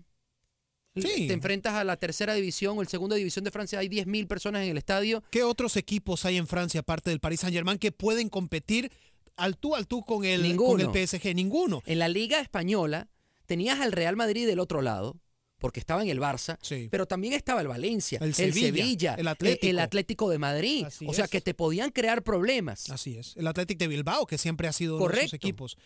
[0.95, 1.27] Sí.
[1.27, 4.63] te enfrentas a la tercera división o el segunda división de Francia, hay 10.000 personas
[4.63, 5.23] en el estadio.
[5.31, 8.91] ¿Qué otros equipos hay en Francia, aparte del Paris Saint-Germain, que pueden competir
[9.37, 11.33] al tú al tú con el, con el PSG?
[11.33, 11.81] Ninguno.
[11.85, 13.07] En la Liga Española
[13.45, 15.17] tenías al Real Madrid del otro lado,
[15.59, 16.89] porque estaba en el Barça, Sí.
[16.91, 19.67] pero también estaba el Valencia, El el, Sevilla, Sevilla, el eh, Atlético.
[19.69, 20.83] el Atlético de Madrid.
[20.85, 21.31] Así o sea, es.
[21.31, 22.89] que te podían crear problemas.
[22.89, 23.37] Así es.
[23.37, 25.35] El Athletic de Bilbao, que siempre ha sido uno de esos Correcto.
[25.37, 25.77] equipos.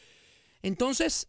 [0.64, 1.28] Entonces,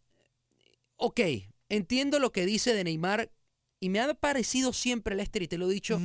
[0.96, 1.20] ok,
[1.68, 3.32] entiendo lo que dice de Neymar
[3.80, 6.00] y me ha parecido siempre, Lester, y te lo he dicho,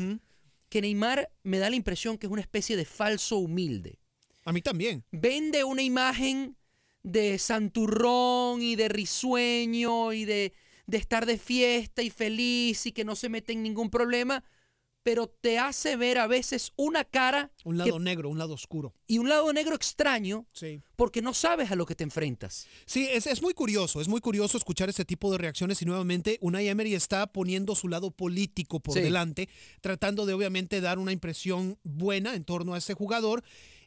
[0.70, 4.00] que Neymar me da la impresión que es una especie de falso humilde.
[4.46, 5.04] A mí también.
[5.12, 6.58] Vende una imagen
[7.04, 10.54] de santurrón y de risueño y de,
[10.86, 14.44] de estar de fiesta y feliz y que no se mete en ningún problema,
[15.04, 18.94] pero te hace ver a veces una cara Un que- lado negro, un lado oscuro.
[19.08, 20.82] y un lado negro extraño Sí.
[20.96, 22.68] porque no sabes a lo que te enfrentas.
[22.86, 26.38] Sí, es, es muy curioso, es muy curioso escuchar ese tipo de reacciones y nuevamente
[26.42, 29.02] Unai Emery está poniendo su lado político por Sí.
[29.02, 29.50] delante,
[29.82, 33.44] tratando de obviamente dar una impresión buena en torno a ese jugador.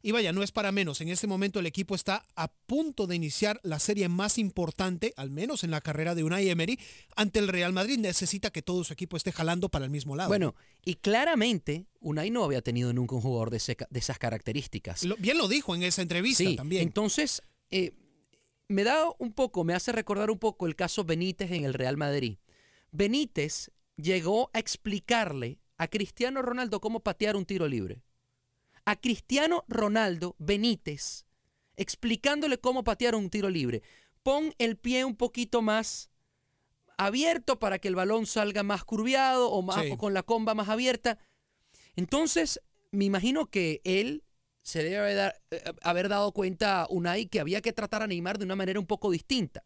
[0.07, 3.17] Y vaya, no es para menos, en este momento el equipo está a punto de
[3.17, 6.79] iniciar la serie más importante, al menos en la carrera de Unai Emery,
[7.17, 7.99] ante el Real Madrid.
[7.99, 10.29] Necesita que todo su equipo esté jalando para el mismo lado.
[10.29, 14.19] Bueno, y claramente Unai no había tenido nunca un jugador de, ese ca- de esas
[14.19, 15.05] características.
[15.05, 16.83] Lo- bien lo dijo en esa entrevista Sí, también.
[16.83, 17.40] entonces
[17.71, 17.93] eh,
[18.69, 21.97] me da un poco, me hace recordar un poco el caso Benítez en el Real
[21.97, 22.37] Madrid.
[22.93, 28.03] Benítez llegó a explicarle a Cristiano Ronaldo cómo patear un tiro libre.
[28.85, 31.25] A Cristiano Ronaldo Benítez
[31.77, 33.83] explicándole cómo patear un tiro libre.
[34.23, 36.11] Pon el pie un poquito más
[36.97, 39.90] abierto para que el balón salga más curviado o, más, Sí.
[39.90, 41.18] o con la comba más abierta.
[41.97, 42.61] Entonces,
[42.92, 44.23] me imagino que él
[44.62, 48.38] se debe haber, eh, haber dado cuenta a Unai que había que tratar a Neymar
[48.38, 49.64] de una manera un poco distinta.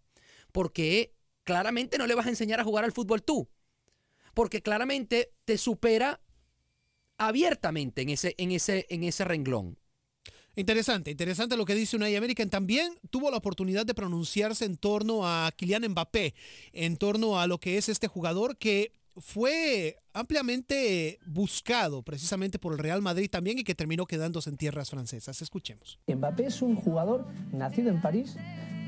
[0.50, 3.48] Porque claramente no le vas a enseñar a jugar al fútbol tú.
[4.34, 6.20] Porque claramente te supera
[7.18, 9.78] abiertamente en ese, en ese, en ese renglón.
[10.56, 12.50] Interesante, interesante lo que dice Unai American.
[12.50, 16.34] También tuvo la oportunidad de pronunciarse en torno a Kylian Mbappé,
[16.72, 22.78] en torno a lo que es este jugador que fue ampliamente buscado precisamente por el
[22.78, 25.42] Real Madrid también y que terminó quedándose en tierras francesas.
[25.42, 26.00] Escuchemos.
[26.08, 28.36] Mbappé es un jugador nacido en París,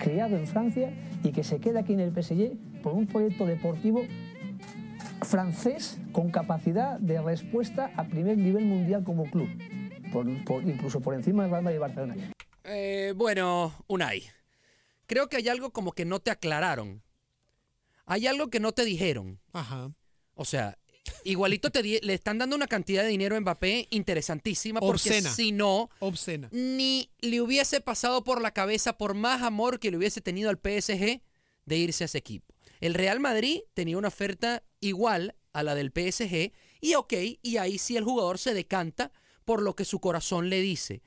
[0.00, 4.02] criado en Francia y que se queda aquí en el PSG por un proyecto deportivo
[5.22, 9.48] francés con capacidad de respuesta a primer nivel mundial como club,
[10.12, 12.16] por- por- incluso por encima del Real Madrid y Barcelona.
[12.64, 14.22] Eh, bueno, Unai,
[15.06, 17.02] creo que hay algo como que no te aclararon.
[18.06, 19.40] Hay algo que no te dijeron.
[19.52, 19.92] Ajá.
[20.34, 20.78] O sea,
[21.24, 25.30] igualito te di- le están dando una cantidad de dinero a Mbappé interesantísima porque Obscena.
[25.30, 26.48] si no, Obscena.
[26.50, 30.56] ni le hubiese pasado por la cabeza, por más amor que le hubiese tenido al
[30.58, 31.22] PSG,
[31.66, 32.52] de irse a ese equipo.
[32.80, 37.12] El Real Madrid tenía una oferta igual a la del PSG y ok,
[37.42, 39.12] y ahí sí el jugador se decanta
[39.44, 41.02] por lo que su corazón le dice.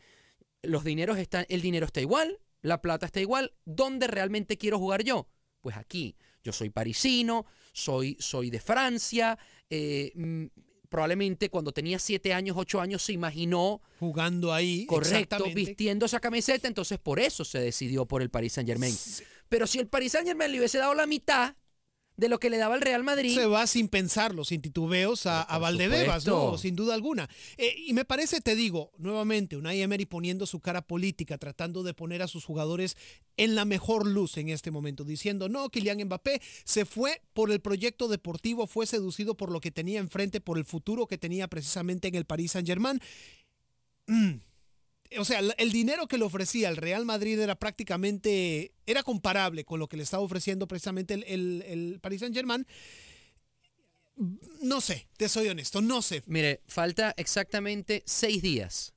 [0.62, 3.54] Los dineros están, el dinero está igual, la plata está igual.
[3.66, 5.28] ¿Dónde realmente quiero jugar yo?
[5.62, 6.16] Pues aquí.
[6.44, 9.38] Yo soy parisino, soy, soy de Francia.
[9.70, 10.46] eh, mm,
[10.94, 14.86] probablemente cuando tenía siete años, ocho años, se imaginó Jugando ahí.
[14.86, 18.96] Correcto, vistiendo esa camiseta, entonces por eso se decidió por el Paris Saint Germain.
[19.50, 21.56] Pero si el Paris Saint Germain le hubiese dado la mitad,
[22.16, 23.34] de lo que le daba el Real Madrid.
[23.34, 26.58] Se va sin pensarlo, sin titubeos a, a Valdebebas, ¿no?
[26.58, 27.30] Sin duda alguna.
[27.58, 31.94] Eh, y me parece, te digo, nuevamente, Unai Emery poniendo su cara política, tratando de
[31.94, 32.98] poner a sus jugadores
[33.38, 37.62] en la mejor luz en este momento, diciendo, no, Kylian Mbappé se fue por el
[37.62, 42.08] proyecto deportivo, fue seducido por lo que tenía enfrente, por el futuro que tenía precisamente
[42.08, 43.00] en el Paris Saint-Germain.
[44.08, 44.53] Mm
[45.18, 49.80] o sea, el dinero que le ofrecía el Real Madrid era prácticamente, era comparable con
[49.80, 51.24] lo que le estaba ofreciendo precisamente el,
[51.64, 52.66] el, Paris Saint Germain.
[54.62, 56.22] No sé, te soy honesto, no sé.
[56.28, 58.94] Mire, falta exactamente seis días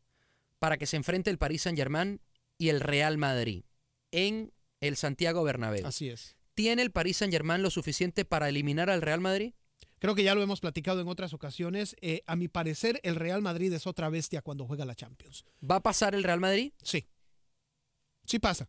[0.59, 2.21] para que se enfrente el Paris Saint Germain
[2.59, 3.65] y el Real Madrid
[4.11, 5.87] en el Santiago Bernabéu.
[5.87, 6.37] Así es.
[6.55, 9.53] ¿Tiene el Paris Saint Germain lo suficiente para eliminar al Real Madrid?
[9.99, 11.97] Creo que ya lo hemos platicado en otras ocasiones.
[12.01, 15.45] Eh, a mi parecer, el Real Madrid es otra bestia cuando juega la Champions.
[15.69, 16.73] ¿Va a pasar el Real Madrid?
[16.83, 17.07] Sí.
[18.25, 18.69] Sí pasa.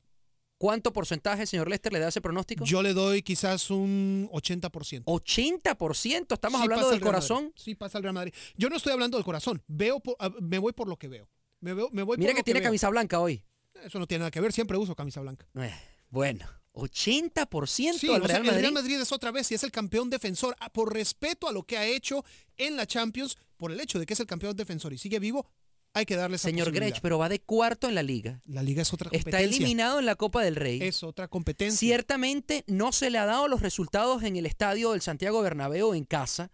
[0.58, 2.66] ¿Cuánto porcentaje, señor Lester, le da ese pronóstico?
[2.66, 5.04] Yo le doy quizás un 80%.
[5.06, 6.34] ¿80%?
[6.34, 7.54] ¿Estamos hablando del corazón?
[7.56, 8.34] Sí pasa el Real Madrid.
[8.56, 9.62] Yo no estoy hablando del corazón.
[9.68, 11.30] Veo ah, me voy por lo que veo.
[11.60, 13.44] Me, veo, me voy Mira que tiene camisa blanca hoy.
[13.84, 14.52] Eso no tiene nada que ver.
[14.52, 15.48] Siempre uso camisa blanca.
[15.56, 15.74] Eh,
[16.10, 16.48] bueno.
[16.78, 18.56] 80% sí, al Real Madrid.
[18.56, 20.56] El Real Madrid es otra vez y es el campeón defensor.
[20.60, 22.24] Ah, por respeto a lo que ha hecho
[22.58, 25.50] en la Champions, por el hecho de que es el campeón defensor y sigue vivo,
[25.94, 28.42] hay que darle esa Señor Grech, pero va de cuarto en la liga.
[28.46, 29.40] La liga es otra competencia.
[29.40, 30.80] Está eliminado en la Copa del Rey.
[30.82, 31.78] Es otra competencia.
[31.80, 36.06] Ciertamente no se le ha dado los resultados en el estadio del Santiago Bernabéu en
[36.06, 36.52] casa.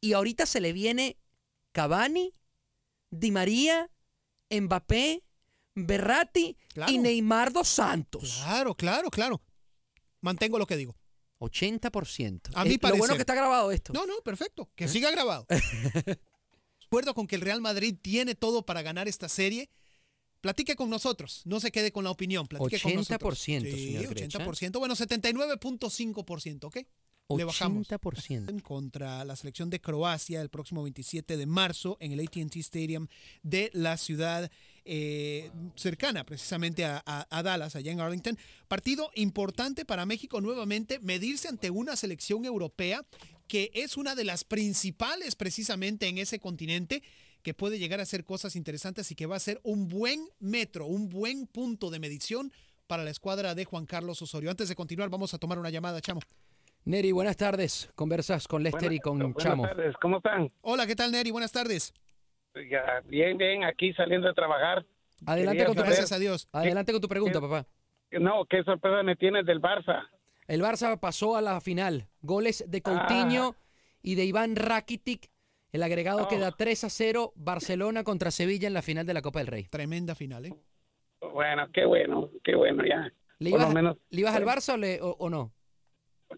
[0.00, 1.18] Y ahorita se le viene
[1.72, 2.32] Cavani,
[3.10, 3.90] Di María,
[4.50, 5.22] Mbappé,
[5.74, 8.40] Berratti y Neymar dos Santos.
[8.42, 9.42] Claro, claro, claro
[10.20, 10.96] mantengo lo que digo.
[11.40, 12.50] 80%.
[12.54, 13.92] A mí eh, Lo bueno que está grabado esto.
[13.92, 14.70] No, no, perfecto.
[14.74, 14.88] Que ¿Eh?
[14.88, 15.46] siga grabado.
[15.48, 15.58] De
[16.86, 19.70] acuerdo con que el Real Madrid tiene todo para ganar esta serie.
[20.40, 22.46] Platique con nosotros, no se quede con la opinión.
[22.46, 23.38] Platique 80%, con nosotros.
[23.38, 24.78] Sí, 80%.
[24.78, 26.78] Bueno, 79.5%, ¿ok?
[27.28, 28.62] 80%.
[28.62, 33.08] Contra la selección de Croacia el próximo 27 de marzo en el ATT Stadium
[33.42, 34.50] de la ciudad
[34.90, 38.38] eh, cercana precisamente a, Dallas, allá en Arlington.
[38.68, 43.04] Partido importante para México nuevamente medirse ante una selección europea
[43.48, 47.02] que es una de las principales precisamente en ese continente
[47.42, 50.86] que puede llegar a hacer cosas interesantes y que va a ser un buen metro,
[50.86, 52.50] un buen punto de medición
[52.86, 54.50] para la escuadra de Juan Carlos Osorio.
[54.50, 56.20] Antes de continuar, vamos a tomar una llamada, Chamo.
[56.86, 57.90] Neri, buenas tardes.
[57.94, 59.62] Conversas con Lester y con Chamo.
[59.62, 60.50] Buenas tardes, ¿cómo están?
[60.62, 61.30] Hola, ¿qué tal, Neri?
[61.30, 61.92] Buenas tardes.
[63.06, 64.84] Bien, bien, aquí saliendo de trabajar.
[65.26, 66.48] Adelante con tu Gracias a Dios.
[66.52, 67.66] Adelante con tu pregunta, papá.
[68.12, 70.08] No, qué sorpresa me tienes del Barça.
[70.46, 72.08] El Barça pasó a la final.
[72.22, 73.62] Goles de Coutinho ah.
[74.02, 75.30] y de Iván Rakitic.
[75.72, 76.28] El agregado oh.
[76.28, 77.32] queda 3 a 0.
[77.36, 79.64] Barcelona contra Sevilla en la final de la Copa del Rey.
[79.64, 80.54] Tremenda final, ¿eh?
[81.20, 83.12] Bueno, qué bueno, qué bueno ya.
[83.40, 85.52] ¿Le ibas, ¿le ibas al Barça o no?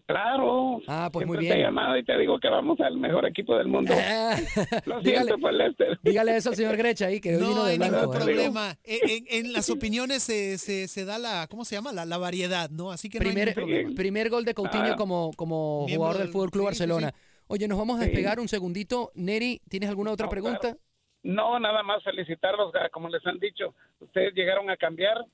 [0.05, 0.81] Claro.
[0.87, 1.53] Ah, pues muy bien.
[1.53, 3.93] Te he llamado y te digo que vamos al mejor equipo del mundo.
[4.85, 5.99] Lo siento por Lester.
[6.01, 7.95] Dígale eso al señor Grecha ahí, que hoy vino de blanco.
[7.95, 8.19] No hay ningún ¿eh?
[8.19, 8.77] problema.
[8.83, 11.91] En, en, las opiniones se, se, se, da la, ¿cómo se llama?
[11.91, 12.91] La, la variedad, ¿no?
[12.91, 13.95] Así que primer, no hay problema.
[13.95, 14.95] Primer gol de Coutinho ah.
[14.95, 17.13] como, como jugador del Fútbol Club Barcelona.
[17.47, 19.11] Oye, nos vamos a despegar un segundito.
[19.13, 20.77] Neri, ¿tienes alguna otra pregunta?
[21.23, 23.75] No, nada más felicitarlos, como les han dicho.
[23.99, 25.25] Ustedes llegaron a cambiar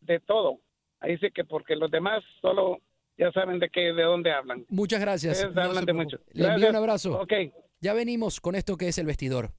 [0.00, 0.60] de todo.
[1.00, 2.78] Ahí sí que porque los demás solo
[3.18, 4.64] ya saben de qué, de dónde hablan.
[4.68, 5.44] Muchas gracias.
[5.44, 6.18] hablan de mucho.
[6.32, 7.20] Le envío un abrazo.
[7.20, 7.32] Ok.
[7.80, 9.52] Ya venimos con esto que es el vestidor.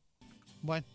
[0.61, 0.85] Bueno.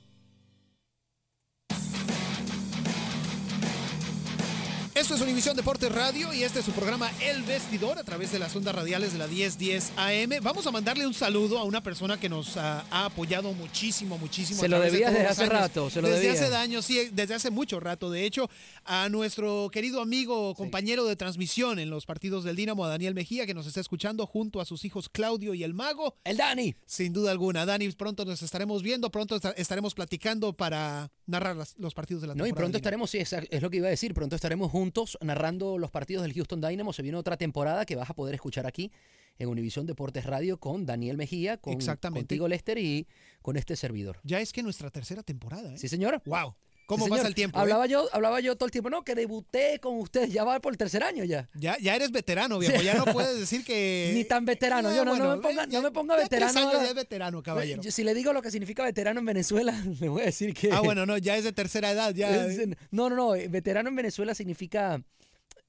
[5.04, 8.38] Esto es Univisión Deportes Radio y este es su programa El Vestidor a través de
[8.38, 10.30] las ondas radiales de la 1010 AM.
[10.42, 14.62] Vamos a mandarle un saludo a una persona que nos ha, apoyado muchísimo, muchísimo.
[14.62, 17.80] Se lo debía desde hace rato, se lo desde hace años, sí, desde hace mucho
[17.80, 18.10] rato.
[18.10, 18.48] De hecho,
[18.86, 23.44] a nuestro querido amigo, compañero de transmisión en los partidos del Dinamo, a Daniel Mejía,
[23.44, 26.16] que nos está escuchando junto a sus hijos Claudio y el Mago.
[26.24, 26.76] El Dani.
[26.86, 27.66] Sin duda alguna.
[27.66, 32.50] Dani, pronto nos estaremos viendo, pronto estaremos platicando para narrar los partidos de la temporada.
[32.50, 35.78] No, y pronto estaremos, sí, es lo que iba a decir, pronto estaremos juntos narrando
[35.78, 36.92] los partidos del Houston Dynamo.
[36.92, 38.92] Se viene otra temporada que vas a poder escuchar aquí
[39.38, 41.78] en Univisión Deportes Radio con Daniel Mejía, con,
[42.12, 43.06] contigo Lester y
[43.42, 44.20] con este servidor.
[44.22, 45.74] Ya es que nuestra tercera temporada.
[45.74, 45.78] ¿eh?
[45.78, 46.22] Sí, señor.
[46.24, 46.54] Wow.
[46.86, 47.58] ¿Cómo pasa el tiempo?
[47.58, 47.88] Hablaba, eh?
[47.88, 50.78] yo, hablaba yo todo el tiempo, no, que debuté con ustedes, ya va por el
[50.78, 51.48] tercer año ya.
[51.54, 54.12] Ya, ya eres veterano, viejo, ya no puedes decir que...
[54.14, 56.72] Ni tan veterano, yo no, no, me ponga, no me ponga veterano.
[56.72, 57.82] ya es veterano, caballero.
[57.82, 60.72] si le digo lo que significa veterano en Venezuela, le voy a decir que...
[60.72, 62.46] Ah, bueno, no, ya es de tercera edad, ya.
[62.90, 65.02] No, no, no, veterano en Venezuela significa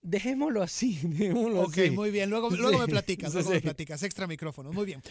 [0.08, 1.90] Dejémoslo así, dejémoslo Ok, así.
[1.90, 2.30] muy bien.
[2.30, 4.04] Luego, luego me platicas, sí, luego me platicas.
[4.04, 4.72] Extra micrófono.
[4.72, 5.02] Muy bien.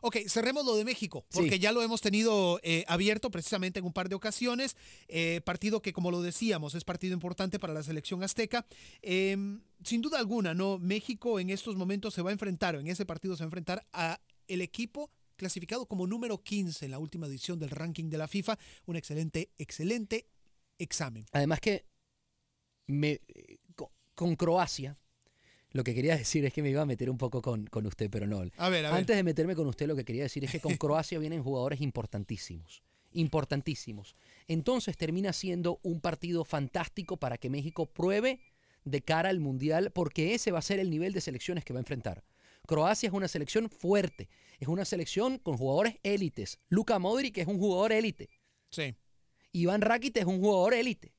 [0.00, 1.58] Ok, cerremos lo de México, porque Sí.
[1.58, 4.76] ya lo hemos tenido eh, abierto precisamente en un par de ocasiones.
[5.08, 8.64] Eh, partido que, como lo decíamos, es partido importante para la selección azteca.
[9.02, 9.36] Eh,
[9.82, 10.78] sin duda alguna, ¿no?
[10.78, 13.48] México en estos momentos se va a enfrentar, o en ese partido se va a
[13.48, 18.18] enfrentar a el equipo clasificado como número 15 en la última edición del ranking de
[18.18, 18.56] la FIFA.
[18.86, 20.28] Un excelente, excelente
[20.78, 21.24] examen.
[21.32, 21.86] Además que
[22.86, 23.20] me,
[24.14, 24.98] con, Croacia,
[25.70, 28.08] lo que quería decir es que me iba a meter un poco con, con usted,
[28.10, 28.38] pero no.
[28.38, 28.92] A ver, a ver.
[28.92, 31.80] Antes de meterme con usted, lo que quería decir es que con Croacia vienen jugadores
[31.80, 32.82] importantísimos.
[33.12, 34.14] Importantísimos.
[34.46, 38.40] Entonces termina siendo un partido fantástico para que México pruebe
[38.84, 41.80] de cara al Mundial, porque ese va a ser el nivel de selecciones que va
[41.80, 42.22] a enfrentar.
[42.66, 46.58] Croacia es una selección fuerte, es una selección con jugadores élites.
[46.68, 48.30] Luka Modric es un jugador élite.
[48.70, 48.94] Sí.
[49.52, 51.12] Iván Rakitic es un jugador élite.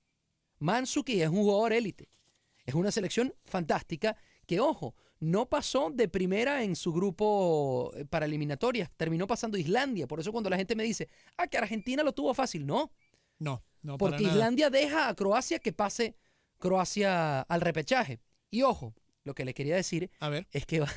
[0.59, 2.09] Mansuki es un jugador élite.
[2.65, 8.25] Es una selección fantástica que, ojo, no pasó de primera en su grupo eh, para
[8.25, 8.89] eliminatorias.
[8.97, 10.07] Terminó pasando Islandia.
[10.07, 12.65] Por eso cuando la gente me dice, ah, que Argentina lo tuvo fácil.
[12.65, 12.91] No,
[13.39, 14.35] No, no, para porque nada.
[14.35, 16.15] Islandia deja a Croacia que pase
[16.59, 18.19] Croacia al repechaje.
[18.49, 18.93] Y ojo,
[19.23, 20.47] lo que le quería decir A ver.
[20.51, 20.89] es que va,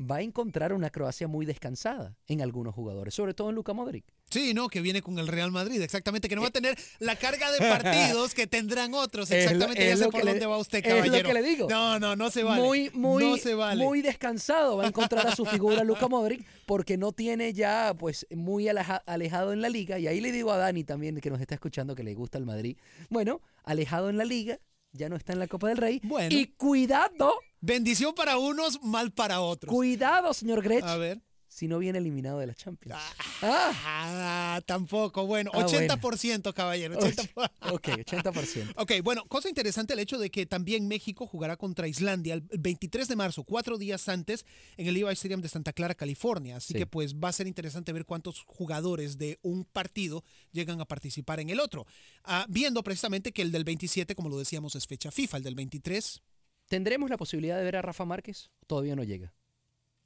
[0.00, 4.04] va a encontrar una Croacia muy descansada en algunos jugadores, sobre todo en Luka Modric.
[4.30, 7.16] Sí, no, que viene con el Real Madrid, exactamente, que no va a tener la
[7.16, 9.30] carga de partidos que tendrán otros.
[9.30, 11.28] Es lo- Exactamente, ya sé por le- dónde va usted, es lo caballero.
[11.28, 11.68] que le digo.
[11.68, 12.62] No, no, no se vale.
[12.62, 13.84] Muy, muy, no se vale.
[13.84, 18.26] muy descansado va a encontrar a su figura Luka Modric porque no tiene ya pues
[18.30, 19.98] muy aleja- alejado en la liga.
[19.98, 22.44] Y ahí le digo a Dani también que nos está escuchando que le gusta el
[22.46, 22.76] Madrid.
[23.08, 24.60] Bueno, alejado en la liga,
[24.92, 26.00] ya no está en la Copa del Rey.
[26.04, 26.28] Bueno.
[26.36, 29.72] Y cuidado, Bendición para unos, mal para otros.
[29.74, 31.20] cuidado, señor Grech, A ver.
[31.48, 33.00] si no viene eliminado de la Champions.
[33.42, 35.26] Ah, tampoco.
[35.26, 36.96] Bueno, Ah, 80%, caballero.
[36.98, 37.50] 80%.
[37.72, 38.72] Ok, 80%.
[38.76, 43.08] Ok, bueno, cosa interesante el hecho de que también México jugará contra Islandia el 23
[43.08, 44.44] de marzo, cuatro días antes,
[44.76, 46.56] en el Levi Stadium de Santa Clara, California.
[46.56, 46.78] Así Sí.
[46.78, 51.40] que pues va a ser interesante ver cuántos jugadores de un partido llegan a participar
[51.40, 51.86] en el otro.
[52.24, 55.54] Ah, viendo precisamente que el del 27, como lo decíamos, es fecha FIFA, el del
[55.56, 56.22] 23,
[56.68, 58.50] ¿Tendremos la posibilidad de ver a Rafa Márquez?
[58.66, 59.32] Todavía no llega.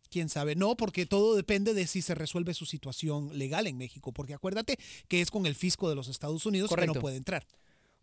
[0.08, 0.54] quién sabe.
[0.54, 4.78] No, porque todo depende de si se resuelve su situación legal en México, porque acuérdate
[5.08, 7.46] que es con el fisco de los Estados Unidos que no puede entrar.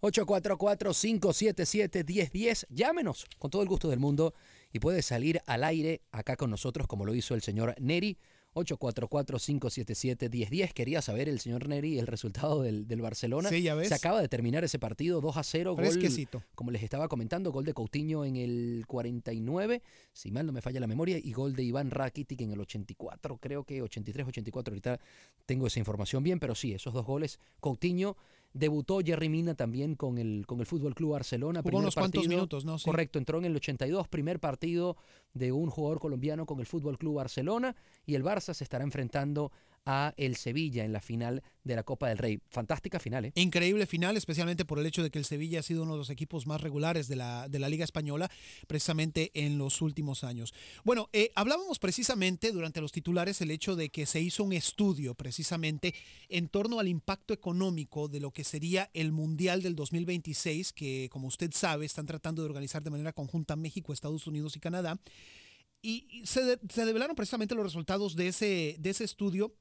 [0.02, 2.66] 844-577-1010.
[2.70, 4.34] Llámenos con todo el gusto del mundo
[4.72, 8.18] y puede salir al aire acá con nosotros como lo hizo el señor Neri.
[8.54, 10.74] 844-577-1010.
[10.74, 13.50] Quería saber el señor Neri el resultado del, del Barcelona.
[13.50, 13.90] Sí, ya ves.
[13.90, 15.76] Se acaba de terminar ese partido 2 a 0.
[15.76, 16.44] Gol, Fresquecito.
[16.56, 19.82] como les estaba comentando, gol de Coutinho en el 49,
[20.14, 23.38] si mal no me falla la memoria, y gol de Iván Rakitic en el 84,
[23.38, 24.72] creo que 83, 84.
[24.72, 25.00] Ahorita
[25.46, 27.40] tengo esa información bien, pero sí, esos dos goles.
[27.60, 28.18] Coutinho
[28.54, 31.62] debutó Jerry Mina también con el, con el Fútbol Club Barcelona.
[31.62, 32.78] Jugó unos cuantos minutos, ¿no?
[32.78, 32.86] Sí.
[32.86, 34.98] Correcto, entró en el 82, primer partido
[35.34, 37.76] de un jugador colombiano con el Fútbol Club Barcelona
[38.06, 39.52] y el Barça se estará enfrentando
[39.92, 42.40] a el Sevilla en la final de la Copa del Rey.
[42.48, 43.32] Fantástica final, ¿eh?
[43.34, 46.12] Increíble final, especialmente por el hecho de que el Sevilla ha sido uno de los
[46.12, 48.30] equipos más regulares de la, de la Liga Española,
[48.68, 50.54] precisamente en los últimos años.
[50.84, 55.16] Bueno, eh, hablábamos precisamente durante los titulares el hecho de que se hizo un estudio
[55.16, 55.96] precisamente
[56.30, 61.28] en torno al impacto económico de lo que sería el Mundial del 2026, que como
[61.28, 65.00] usted sabe están tratando de organizar de manera conjunta México, Estados Unidos y Canadá.
[65.82, 69.56] Y se, se develaron precisamente los resultados de ese, de ese estudio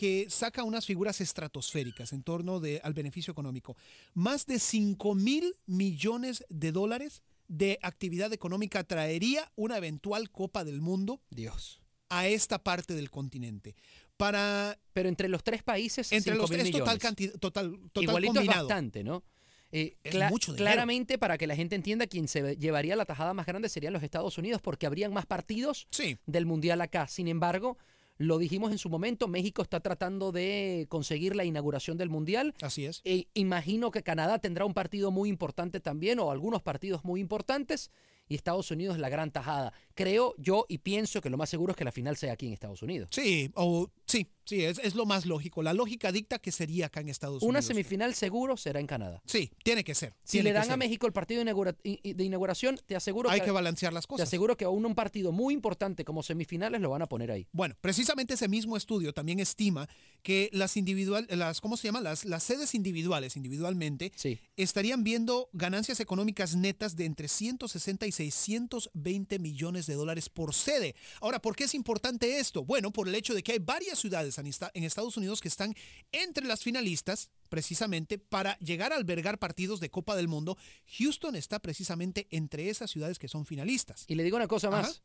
[0.00, 3.76] que saca unas figuras estratosféricas en torno de- al beneficio económico.
[4.14, 10.80] Más de 5 mil millones de dólares de actividad económica traería una eventual Copa del
[10.80, 11.82] Mundo Dios.
[12.08, 13.74] a esta parte del continente.
[14.16, 17.02] Para Pero entre los tres países, entre 5 los tres total millones.
[17.02, 18.60] cantidad total, total Igualito combinado.
[18.62, 19.22] es bastante, ¿no?
[19.70, 23.44] Eh, cla- mucho claramente, para que la gente entienda, quien se llevaría la tajada más
[23.44, 26.16] grande serían los Estados Unidos, porque habrían más partidos Sí.
[26.24, 27.06] del Mundial acá.
[27.06, 27.76] Sin embargo,
[28.20, 32.54] lo dijimos en su momento, México está tratando de conseguir la inauguración del Mundial.
[32.60, 33.00] Así es.
[33.04, 37.90] E imagino que Canadá tendrá un partido muy importante también, o algunos partidos muy importantes,
[38.28, 39.72] y Estados Unidos la gran tajada.
[39.94, 42.52] Creo yo y pienso que lo más seguro es que la final sea aquí en
[42.52, 43.08] Estados Unidos.
[43.10, 45.62] Sí, o sí, sí, es, es lo más lógico.
[45.62, 47.64] La lógica dicta que sería acá en Estados Una Unidos.
[47.66, 49.22] semifinal seguro será en Canadá.
[49.26, 50.14] Sí, tiene que ser.
[50.24, 50.76] Si le dan a.
[50.76, 54.28] México el partido de, inauguración, te aseguro Hay que, que balancear las te cosas.
[54.28, 57.46] aseguro que aún un partido muy importante como semifinales lo van a poner ahí.
[57.52, 59.88] Bueno, precisamente ese mismo estudio también estima
[60.22, 62.00] que las individual, las, ¿cómo se llama?
[62.00, 64.38] Las, las sedes individuales, individualmente, Sí.
[64.56, 70.94] estarían viendo ganancias económicas netas de entre 160 y 620 millones de dólares por sede.
[71.20, 72.64] Ahora, ¿por qué es importante esto?
[72.64, 75.48] Bueno, por el hecho de que hay varias ciudades en esta- en Estados Unidos que
[75.48, 75.74] están
[76.12, 80.56] entre las finalistas precisamente para llegar a albergar partidos de Copa del Mundo.
[80.98, 84.04] Houston está precisamente entre esas ciudades que son finalistas.
[84.08, 84.82] Y le digo una cosa Ajá.
[84.82, 85.02] más.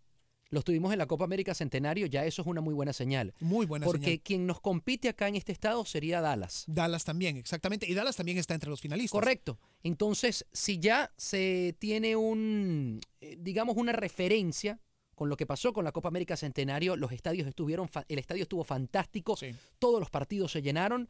[0.51, 3.33] Los tuvimos en la Copa América Centenario, ya eso es una muy buena señal.
[3.39, 4.21] Muy buena Porque señal.
[4.21, 6.65] quien nos compite acá en este estado sería Dallas.
[6.67, 7.89] Dallas también, exactamente.
[7.89, 9.11] Y Dallas también está entre los finalistas.
[9.11, 9.59] Correcto.
[9.81, 14.79] Entonces, si ya se tiene un, eh, digamos, una referencia
[15.15, 18.63] con lo que pasó con la Copa América Centenario, los estadios estuvieron, el estadio estuvo
[18.63, 19.47] fantástico, Sí.
[19.79, 21.09] todos los partidos se llenaron.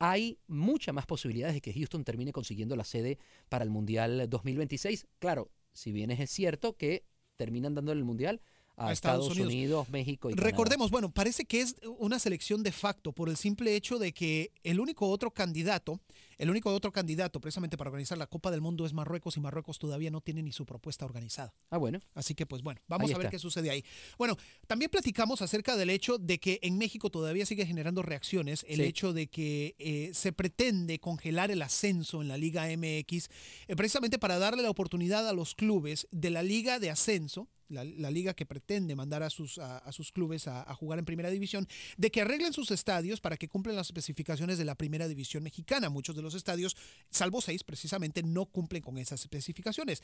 [0.00, 3.18] Hay muchas más posibilidades de que Houston termine consiguiendo la sede
[3.48, 5.06] para el Mundial 2026.
[5.18, 7.04] Claro, si bien es cierto que
[7.36, 8.40] terminan dándole el Mundial
[8.76, 9.52] a, Estados Estados, Unidos.
[9.52, 9.88] Unidos.
[9.88, 10.50] México y Canadá.
[10.50, 14.52] Recordemos, bueno, parece que es una selección de facto por el simple hecho de que
[14.62, 16.00] el único otro candidato,
[16.38, 19.78] el único otro candidato precisamente para organizar la Copa del Mundo es Marruecos y Marruecos
[19.78, 21.52] todavía no tiene ni su propuesta organizada.
[21.70, 22.00] Ah, bueno.
[22.14, 23.30] Así que pues bueno, vamos Ahí a ver está.
[23.32, 23.84] qué sucede ahí.
[24.16, 24.36] Bueno,
[24.66, 28.82] también platicamos acerca del hecho de que en México todavía sigue generando reacciones el Sí.
[28.82, 33.28] hecho de que eh, se pretende congelar el ascenso en la Liga MX
[33.66, 37.48] eh, precisamente para darle la oportunidad a los clubes de la Liga de Ascenso.
[37.70, 40.98] La, la liga que pretende mandar a sus, a, a sus clubes a, a jugar
[40.98, 41.68] en primera división,
[41.98, 45.90] de que arreglen sus estadios para que cumplan las especificaciones de la primera división mexicana.
[45.90, 46.76] Muchos de los estadios,
[47.10, 50.02] salvo seis precisamente, no cumplen con esas especificaciones.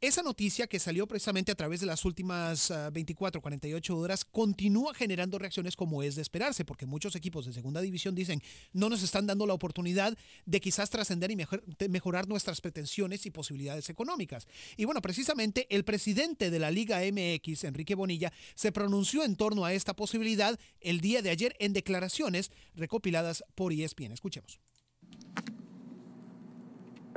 [0.00, 4.94] Esa noticia que salió precisamente a través de las últimas ah, 24, 48 horas continúa
[4.94, 8.40] generando reacciones como es de esperarse, porque muchos equipos de segunda división dicen
[8.72, 10.16] no nos están dando la oportunidad
[10.46, 14.46] de quizás trascender y mejorar nuestras pretensiones y posibilidades económicas.
[14.76, 19.64] Y bueno, precisamente el presidente de la Liga MX, Enrique Bonilla, se pronunció en torno
[19.64, 24.12] a esta posibilidad el día de ayer en declaraciones recopiladas por ESPN.
[24.12, 24.60] Escuchemos.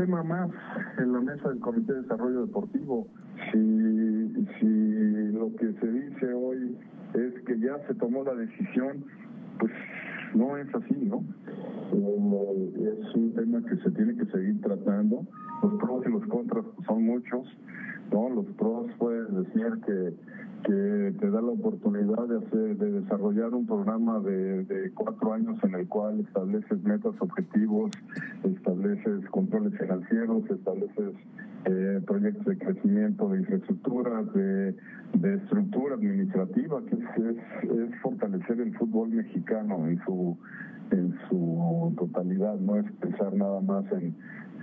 [0.02, 0.50] Tema más
[0.98, 3.08] en la mesa del Comité de Desarrollo Deportivo.
[3.52, 6.76] Si, si lo que se dice hoy
[7.14, 9.06] es que ya se tomó la decisión,
[9.60, 9.72] pues
[10.34, 11.24] no es así, ¿no?
[11.94, 15.24] Eh, es un tema que se tiene que seguir tratando.
[15.62, 17.46] Los pros y los contras son muchos,
[18.12, 18.30] ¿no?
[18.30, 20.16] Los pros pueden decir que,
[20.64, 25.58] que te da la oportunidad de hacer, de desarrollar un programa de, de cuatro años
[25.64, 27.92] en el cual estableces metas, objetivos,
[28.44, 31.16] estableces controles financieros, estableces
[31.66, 34.76] eh, proyectos de crecimiento de infraestructura, de,
[35.14, 40.38] de estructura administrativa, que es, es, es fortalecer el fútbol mexicano en su
[40.92, 44.14] en su totalidad, no es pensar nada más en,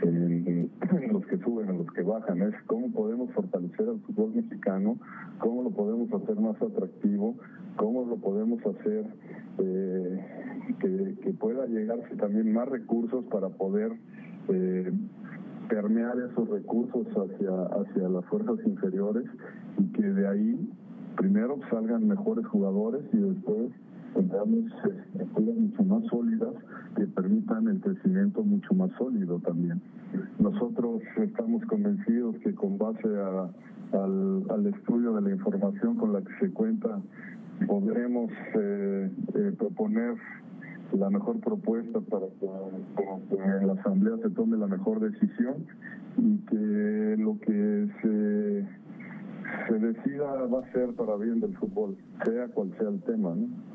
[0.02, 0.70] en
[1.12, 4.96] los que suben, en los que bajan, es cómo podemos fortalecer al fútbol mexicano,
[5.38, 7.34] cómo lo podemos hacer más atractivo,
[7.76, 9.06] cómo lo podemos hacer
[9.58, 10.26] eh,
[10.80, 13.92] que, que pueda llegarse también más recursos para poder
[14.48, 14.92] eh,
[15.68, 19.24] permear esos recursos hacia, hacia las fuerzas inferiores
[19.78, 20.70] y que de ahí
[21.16, 23.70] primero salgan mejores jugadores y después
[24.14, 26.54] tengamos estructuras mucho más sólidas
[26.96, 29.80] que permitan el crecimiento mucho más sólido también.
[30.40, 33.50] Nosotros estamos convencidos que con base a-
[33.92, 37.00] al, estudio de la información con la que se cuenta,
[37.66, 40.14] podremos eh, eh, proponer
[40.96, 42.46] la mejor propuesta para que,
[42.96, 45.64] para que en la Asamblea se tome la mejor decisión
[46.16, 48.66] y que lo que se,
[49.68, 53.34] se decida va a ser para bien del fútbol, sea cual sea el tema.
[53.34, 53.67] ¿no?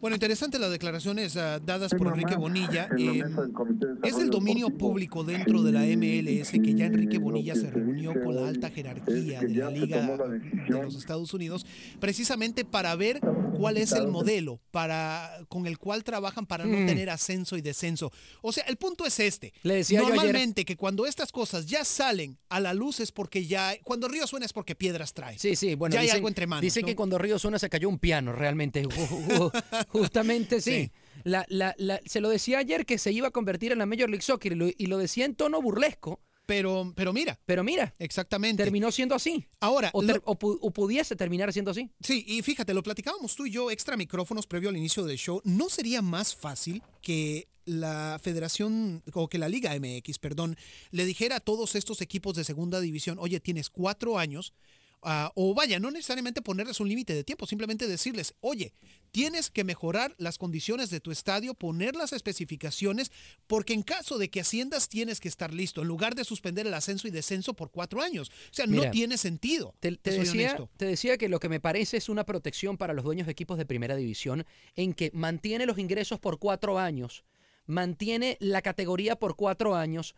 [0.00, 2.88] Bueno, interesante las declaraciones ah, dadas por Enrique Bonilla.
[2.96, 4.88] en la Eh, mesa del Comité de es el dominio Deportivo.
[4.88, 8.70] público dentro de la MLS que ya Enrique Bonilla se reunió dice con la alta
[8.70, 11.66] jerarquía de la Liga de los Estados Unidos,
[12.00, 13.20] precisamente para ver
[13.58, 16.86] cuál es el modelo para con el cual trabajan para no Mm.
[16.86, 18.10] tener ascenso y descenso.
[18.40, 19.52] O sea, el punto es este.
[19.64, 23.12] Le decía yo ayer- Normalmente que cuando estas cosas ya salen a la luz es
[23.12, 25.38] porque ya cuando Río suena es porque piedras trae.
[25.38, 26.62] Sí, sí, bueno, ya hay dicen, algo entre manos.
[26.62, 26.86] dicen ¿no?
[26.86, 28.82] que cuando Río suena se cayó un piano, realmente.
[29.92, 30.70] Ju- ju- Justamente sí.
[30.70, 30.92] Sí.
[31.24, 34.08] La, la- la- se lo decía ayer que se iba a convertir en la Major
[34.08, 37.94] League Soccer y lo, y lo decía en tono burlesco, Pero, pero mira, pero mira,
[37.98, 38.62] exactamente.
[38.64, 39.46] terminó siendo así.
[39.60, 41.90] Ahora, O, lo- ter- o pu- o pudiese terminar siendo así.
[42.00, 45.40] Sí, y fíjate, lo platicábamos tú y yo extra micrófonos previo al inicio del show.
[45.44, 50.56] ¿No sería más fácil que la Federación o que la Liga MX, perdón,
[50.90, 54.54] le dijera a todos estos equipos de segunda división, oye, tienes cuatro años,
[55.02, 58.72] ah, o vaya, no necesariamente ponerles un límite de tiempo, simplemente decirles, oye,
[59.10, 63.10] tienes que mejorar las condiciones de tu estadio, poner las especificaciones,
[63.46, 66.74] porque en caso de que asciendas tienes que estar listo, en lugar de suspender el
[66.74, 68.30] ascenso y descenso por cuatro años.
[68.50, 69.74] O sea, no tiene sentido.
[69.80, 73.26] Te, decía, te decía que lo que me parece es una protección para los dueños
[73.26, 74.46] de equipos de primera división
[74.76, 77.24] en que mantiene los ingresos por cuatro años,
[77.66, 80.14] mantiene la categoría por cuatro años,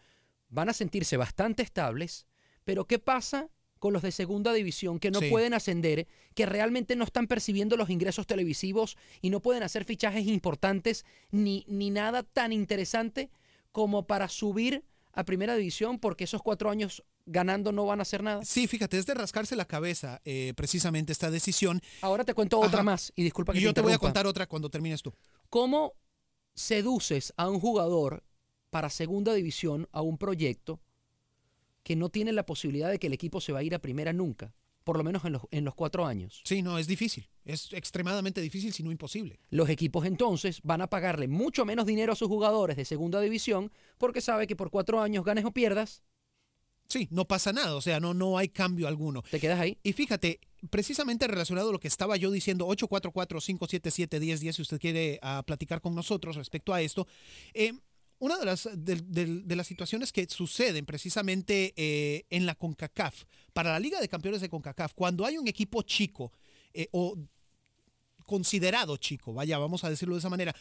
[0.49, 2.27] van a sentirse bastante estables,
[2.65, 3.49] pero ¿qué pasa
[3.83, 5.29] con los de segunda división que no Sí.
[5.29, 6.07] pueden ascender,
[6.37, 11.65] que realmente no están percibiendo los ingresos televisivos y no pueden hacer fichajes importantes ni,
[11.67, 13.29] ni nada tan interesante
[13.73, 18.23] como para subir a primera división porque esos cuatro años ganando no van a hacer
[18.23, 18.45] nada.
[18.45, 21.81] Sí, fíjate, es de rascarse la cabeza eh, precisamente esta decisión.
[22.03, 24.47] Ahora te cuento otra más y disculpa que Y yo te voy a contar otra
[24.47, 25.13] cuando termines tú.
[25.51, 25.95] ¿Cómo
[26.55, 28.23] seduces a un jugador
[28.71, 30.79] para segunda división a un proyecto
[31.83, 34.13] que no tiene la posibilidad de que el equipo se va a ir a primera
[34.13, 34.55] nunca?
[34.85, 36.43] Por lo menos en los, en los cuatro años.
[36.45, 37.29] Sí, no, es difícil.
[37.45, 39.39] Es extremadamente difícil, si no imposible.
[39.51, 43.71] Los equipos entonces van a pagarle mucho menos dinero a sus jugadores de segunda división
[43.99, 46.03] porque sabe que por cuatro años ganes o pierdas.
[46.89, 49.23] Sí, no pasa nada, o sea, no, no hay cambio alguno.
[49.31, 49.79] Te quedas ahí.
[49.83, 55.43] Y fíjate, precisamente relacionado a lo que estaba yo diciendo, 844-577-1010, si usted quiere ah,
[55.47, 57.07] platicar con nosotros respecto a esto,
[57.55, 57.73] eh,
[58.23, 63.25] una de las, de, de- de las situaciones que suceden precisamente eh, en la CONCACAF,
[63.53, 66.31] para la Liga de Campeones de CONCACAF, cuando hay un equipo chico
[66.73, 67.17] eh, o
[68.25, 70.55] considerado chico, vaya, vamos a decirlo de esa manera,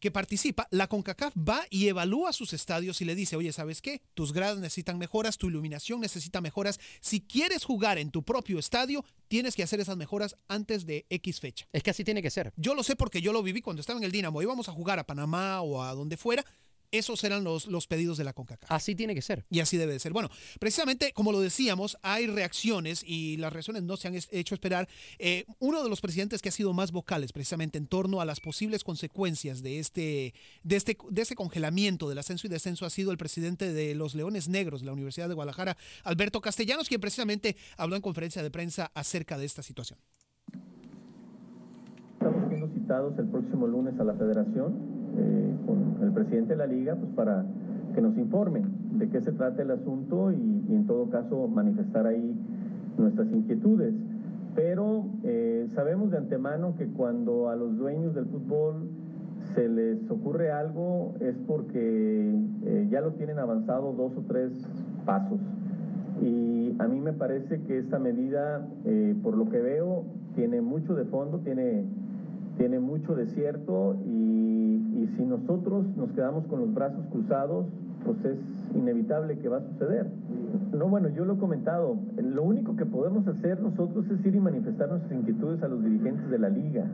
[0.00, 4.02] que participa, la CONCACAF va y evalúa sus estadios y le dice, oye, ¿sabes qué?
[4.14, 6.78] Tus gradas necesitan mejoras, tu iluminación necesita mejoras.
[7.00, 11.40] Si quieres jugar en tu propio estadio, tienes que hacer esas mejoras antes de X
[11.40, 11.66] fecha.
[11.72, 12.52] Es que así tiene que ser.
[12.56, 14.40] Yo lo sé porque yo lo viví cuando estaba en el Dinamo.
[14.42, 16.44] Íbamos a jugar a Panamá o a donde fuera.
[16.90, 18.70] Esos eran los, los pedidos de la CONCACAF.
[18.72, 19.44] Así tiene que ser.
[19.50, 20.12] Y así debe de ser.
[20.12, 24.54] Bueno, precisamente como lo decíamos, hay reacciones y las reacciones no se han es- hecho
[24.54, 24.88] esperar.
[25.18, 28.40] Eh, uno de los presidentes que ha sido más vocales precisamente en torno a las
[28.40, 33.12] posibles consecuencias de este, de, este, de este congelamiento del ascenso y descenso ha sido
[33.12, 37.56] el presidente de los Leones Negros de la Universidad de Guadalajara, Alberto Castellanos, quien precisamente
[37.76, 39.98] habló en conferencia de prensa acerca de esta situación.
[42.14, 46.66] Estamos siendo citados el próximo lunes a la federación eh, con el presidente de la
[46.66, 47.44] liga pues para
[47.94, 48.64] que nos informen
[48.98, 52.34] de qué se trata el asunto y, y en todo caso manifestar ahí
[52.96, 53.94] nuestras inquietudes.
[54.54, 58.88] Pero eh, sabemos de antemano que cuando a los dueños del fútbol
[59.54, 64.50] se les ocurre algo es porque eh, ya lo tienen avanzado dos o tres
[65.06, 65.38] pasos.
[66.20, 70.04] Y a mí me parece que esta medida, eh, por lo que veo,
[70.34, 71.84] tiene mucho de fondo, tiene,
[72.58, 77.66] tiene mucho de cierto y, y si nosotros nos quedamos con los brazos cruzados,
[78.04, 78.38] pues es
[78.74, 80.06] inevitable que va a suceder.
[80.76, 84.40] No, bueno, yo lo he comentado, lo único que podemos hacer nosotros es ir y
[84.40, 86.84] manifestar nuestras inquietudes a los dirigentes de la liga.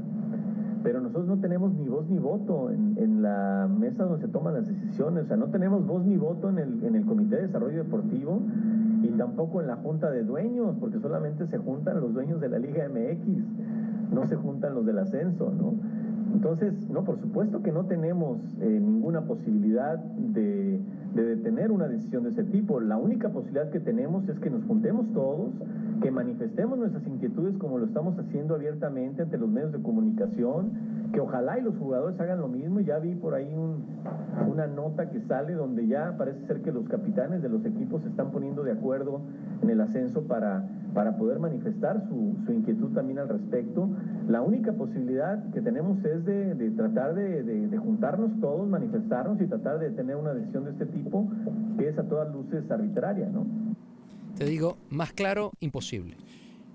[0.82, 4.54] Pero nosotros no tenemos ni voz ni voto en, en la mesa donde se toman
[4.54, 5.24] las decisiones.
[5.24, 8.42] O sea, no tenemos voz ni voto en el, en el Comité de Desarrollo Deportivo
[9.02, 12.58] y tampoco en la Junta de Dueños, porque solamente se juntan los dueños de la
[12.58, 13.42] Liga MX,
[14.12, 15.74] no se juntan los del ascenso, ¿no?
[16.34, 20.80] Entonces, no, por supuesto que no tenemos eh, ninguna posibilidad de,
[21.14, 22.80] de detener una decisión de ese tipo.
[22.80, 25.52] La única posibilidad que tenemos es que nos juntemos todos,
[26.02, 30.72] que manifestemos nuestras inquietudes como lo estamos haciendo abiertamente ante los medios de comunicación,
[31.14, 32.80] que ojalá y los jugadores hagan lo mismo.
[32.80, 33.84] Ya vi por ahí un-
[34.50, 38.08] una nota que sale donde ya parece ser que los capitanes de los equipos se
[38.08, 39.20] están poniendo de acuerdo
[39.62, 43.88] en el ascenso para, para poder manifestar su, su inquietud también al respecto.
[44.28, 49.40] La única posibilidad que tenemos es de, de tratar de, de- de juntarnos todos, manifestarnos
[49.40, 51.28] y tratar de tener una decisión de este tipo
[51.78, 53.46] que es a todas luces arbitraria, ¿no?
[54.36, 56.16] Te digo, más claro, imposible.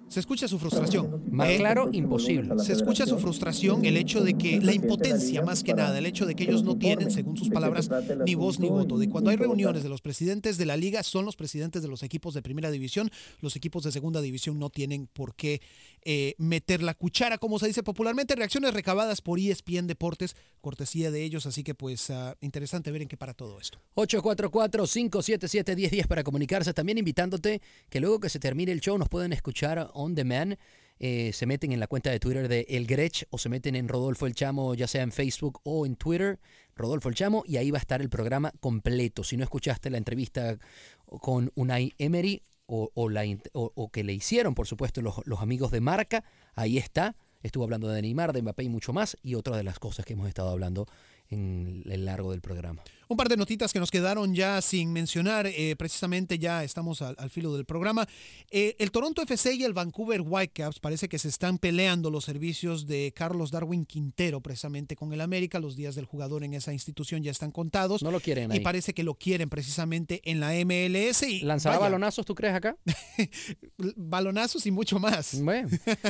[0.10, 1.24] Se escucha su frustración.
[1.32, 1.58] Más ¿eh?
[1.58, 2.58] claro, imposible.
[2.58, 6.26] Se escucha su frustración, el hecho de que la impotencia más que nada, el hecho
[6.26, 7.90] de que ellos no tienen, según sus palabras,
[8.26, 8.98] ni voz ni voto.
[8.98, 12.02] De cuando hay reuniones de los presidentes de la liga, son los presidentes de los
[12.02, 13.12] equipos de primera división.
[13.40, 15.62] Los equipos de segunda división no tienen por qué
[16.04, 18.36] eh, meter la cuchara, como se dice popularmente.
[18.36, 21.46] Reacciones recabadas por ESPN Deportes, cortesía de ellos.
[21.46, 23.80] Así que, pues, ah, interesante ver en qué para todo esto.
[23.96, 26.74] 844-577-1010 para comunicarse.
[26.74, 30.58] También invitándote que luego que se termine el show nos pueden escuchar on demand.
[31.02, 33.88] Eh, se meten en la cuenta de Twitter de El Grech o se meten en
[33.88, 36.40] Rodolfo El Chamo, ya sea en Facebook o en Twitter,
[36.76, 39.24] Rodolfo El Chamo, y ahí va a estar el programa completo.
[39.24, 40.60] Si no escuchaste la entrevista
[41.06, 45.72] con Unai Emery o, o la, o- que le hicieron, por supuesto, los, los amigos
[45.72, 47.16] de marca, ahí está.
[47.42, 50.14] Estuvo hablando de Neymar, de Mbappé y mucho más, y otras de las cosas que
[50.14, 50.88] hemos estado hablando
[51.30, 52.82] en el largo del programa.
[53.12, 57.16] Un par de notitas que nos quedaron ya sin mencionar, eh, precisamente ya estamos al,
[57.18, 58.08] al filo del programa.
[58.52, 62.86] Eh, el Toronto FC y el Vancouver Whitecaps parece que se están peleando los servicios
[62.86, 65.60] de Carlos Darwin Quintero precisamente con el América.
[65.60, 68.04] Los días del jugador en esa institución ya están contados.
[68.04, 68.60] No lo quieren Y ahí.
[68.60, 71.24] parece que lo quieren precisamente en la MLS.
[71.24, 72.78] Y ¿Lanzará vaya, balonazos, tú crees, acá?
[73.96, 75.42] balonazos y mucho más.
[75.42, 75.68] Bueno,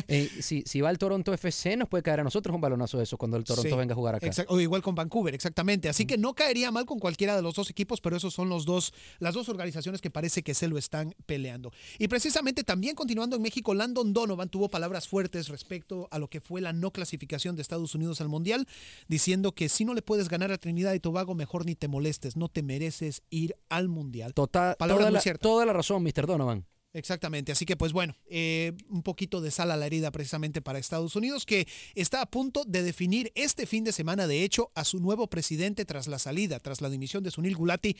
[0.09, 3.03] eh, si, si va el Toronto FC, nos puede caer a nosotros un balonazo de
[3.05, 4.29] eso cuando el Toronto Sí, venga a jugar acá.
[4.49, 5.87] o igual con Vancouver, exactamente.
[5.87, 8.65] Así que no caería mal con cualquiera de los dos equipos, pero esos son los
[8.65, 11.71] dos, las dos organizaciones que parece que se lo están peleando.
[11.99, 16.41] Y precisamente también continuando en México, Landon Donovan tuvo palabras fuertes respecto a lo que
[16.41, 18.67] fue la no clasificación de Estados Unidos al Mundial,
[19.07, 22.35] diciendo que si no le puedes ganar a Trinidad y Tobago, mejor ni te molestes,
[22.35, 24.33] no te mereces ir al Mundial.
[24.33, 26.25] Total, toda, la, toda la razón, Mr.
[26.25, 26.65] Donovan.
[26.91, 30.79] Exactamente, así que pues bueno, eh, un poquito de sal a la herida precisamente para
[30.79, 34.83] Estados Unidos que está a punto de definir este fin de semana de hecho a
[34.83, 37.95] su nuevo presidente tras la salida, tras la dimisión de Sunil Gulati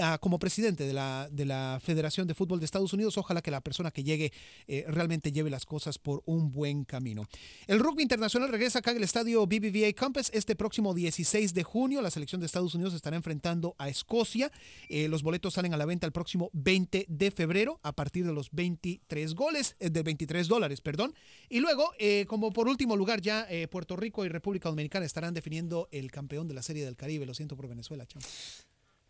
[0.00, 3.18] ah, como presidente de la, de la Federación de Fútbol de Estados Unidos.
[3.18, 4.32] Ojalá que la persona que llegue
[4.68, 7.26] eh, realmente lleve las cosas por un buen camino.
[7.66, 12.00] El rugby internacional regresa acá en el estadio BBVA Campus este próximo 16 de junio.
[12.00, 14.52] La selección de Estados Unidos estará enfrentando a Escocia.
[14.88, 17.80] Eh, los boletos salen a la venta el próximo 20 de febrero
[18.20, 21.14] de los 23 goles, eh, de 23 dólares, perdón.
[21.48, 25.34] Y luego, eh, como por último lugar, ya eh, Puerto Rico y República Dominicana estarán
[25.34, 27.26] definiendo el campeón de la Serie del Caribe.
[27.26, 28.24] Lo siento por Venezuela, chamo.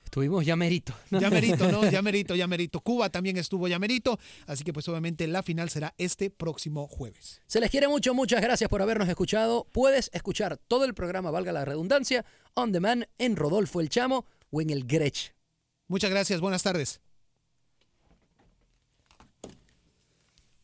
[0.05, 0.95] Estuvimos ya merito.
[1.11, 1.91] Ya merito, ¿no?
[1.91, 2.81] Ya merito, ya merito.
[2.81, 4.19] Cuba también estuvo ya merito.
[4.47, 7.41] Así que pues obviamente la final será este próximo jueves.
[7.47, 9.67] Se les quiere mucho, muchas gracias por habernos escuchado.
[9.73, 14.61] Puedes escuchar todo el programa, valga la redundancia, on demand en Rodolfo El Chamo o
[14.61, 15.35] en el Grech.
[15.89, 17.01] Muchas gracias, buenas tardes.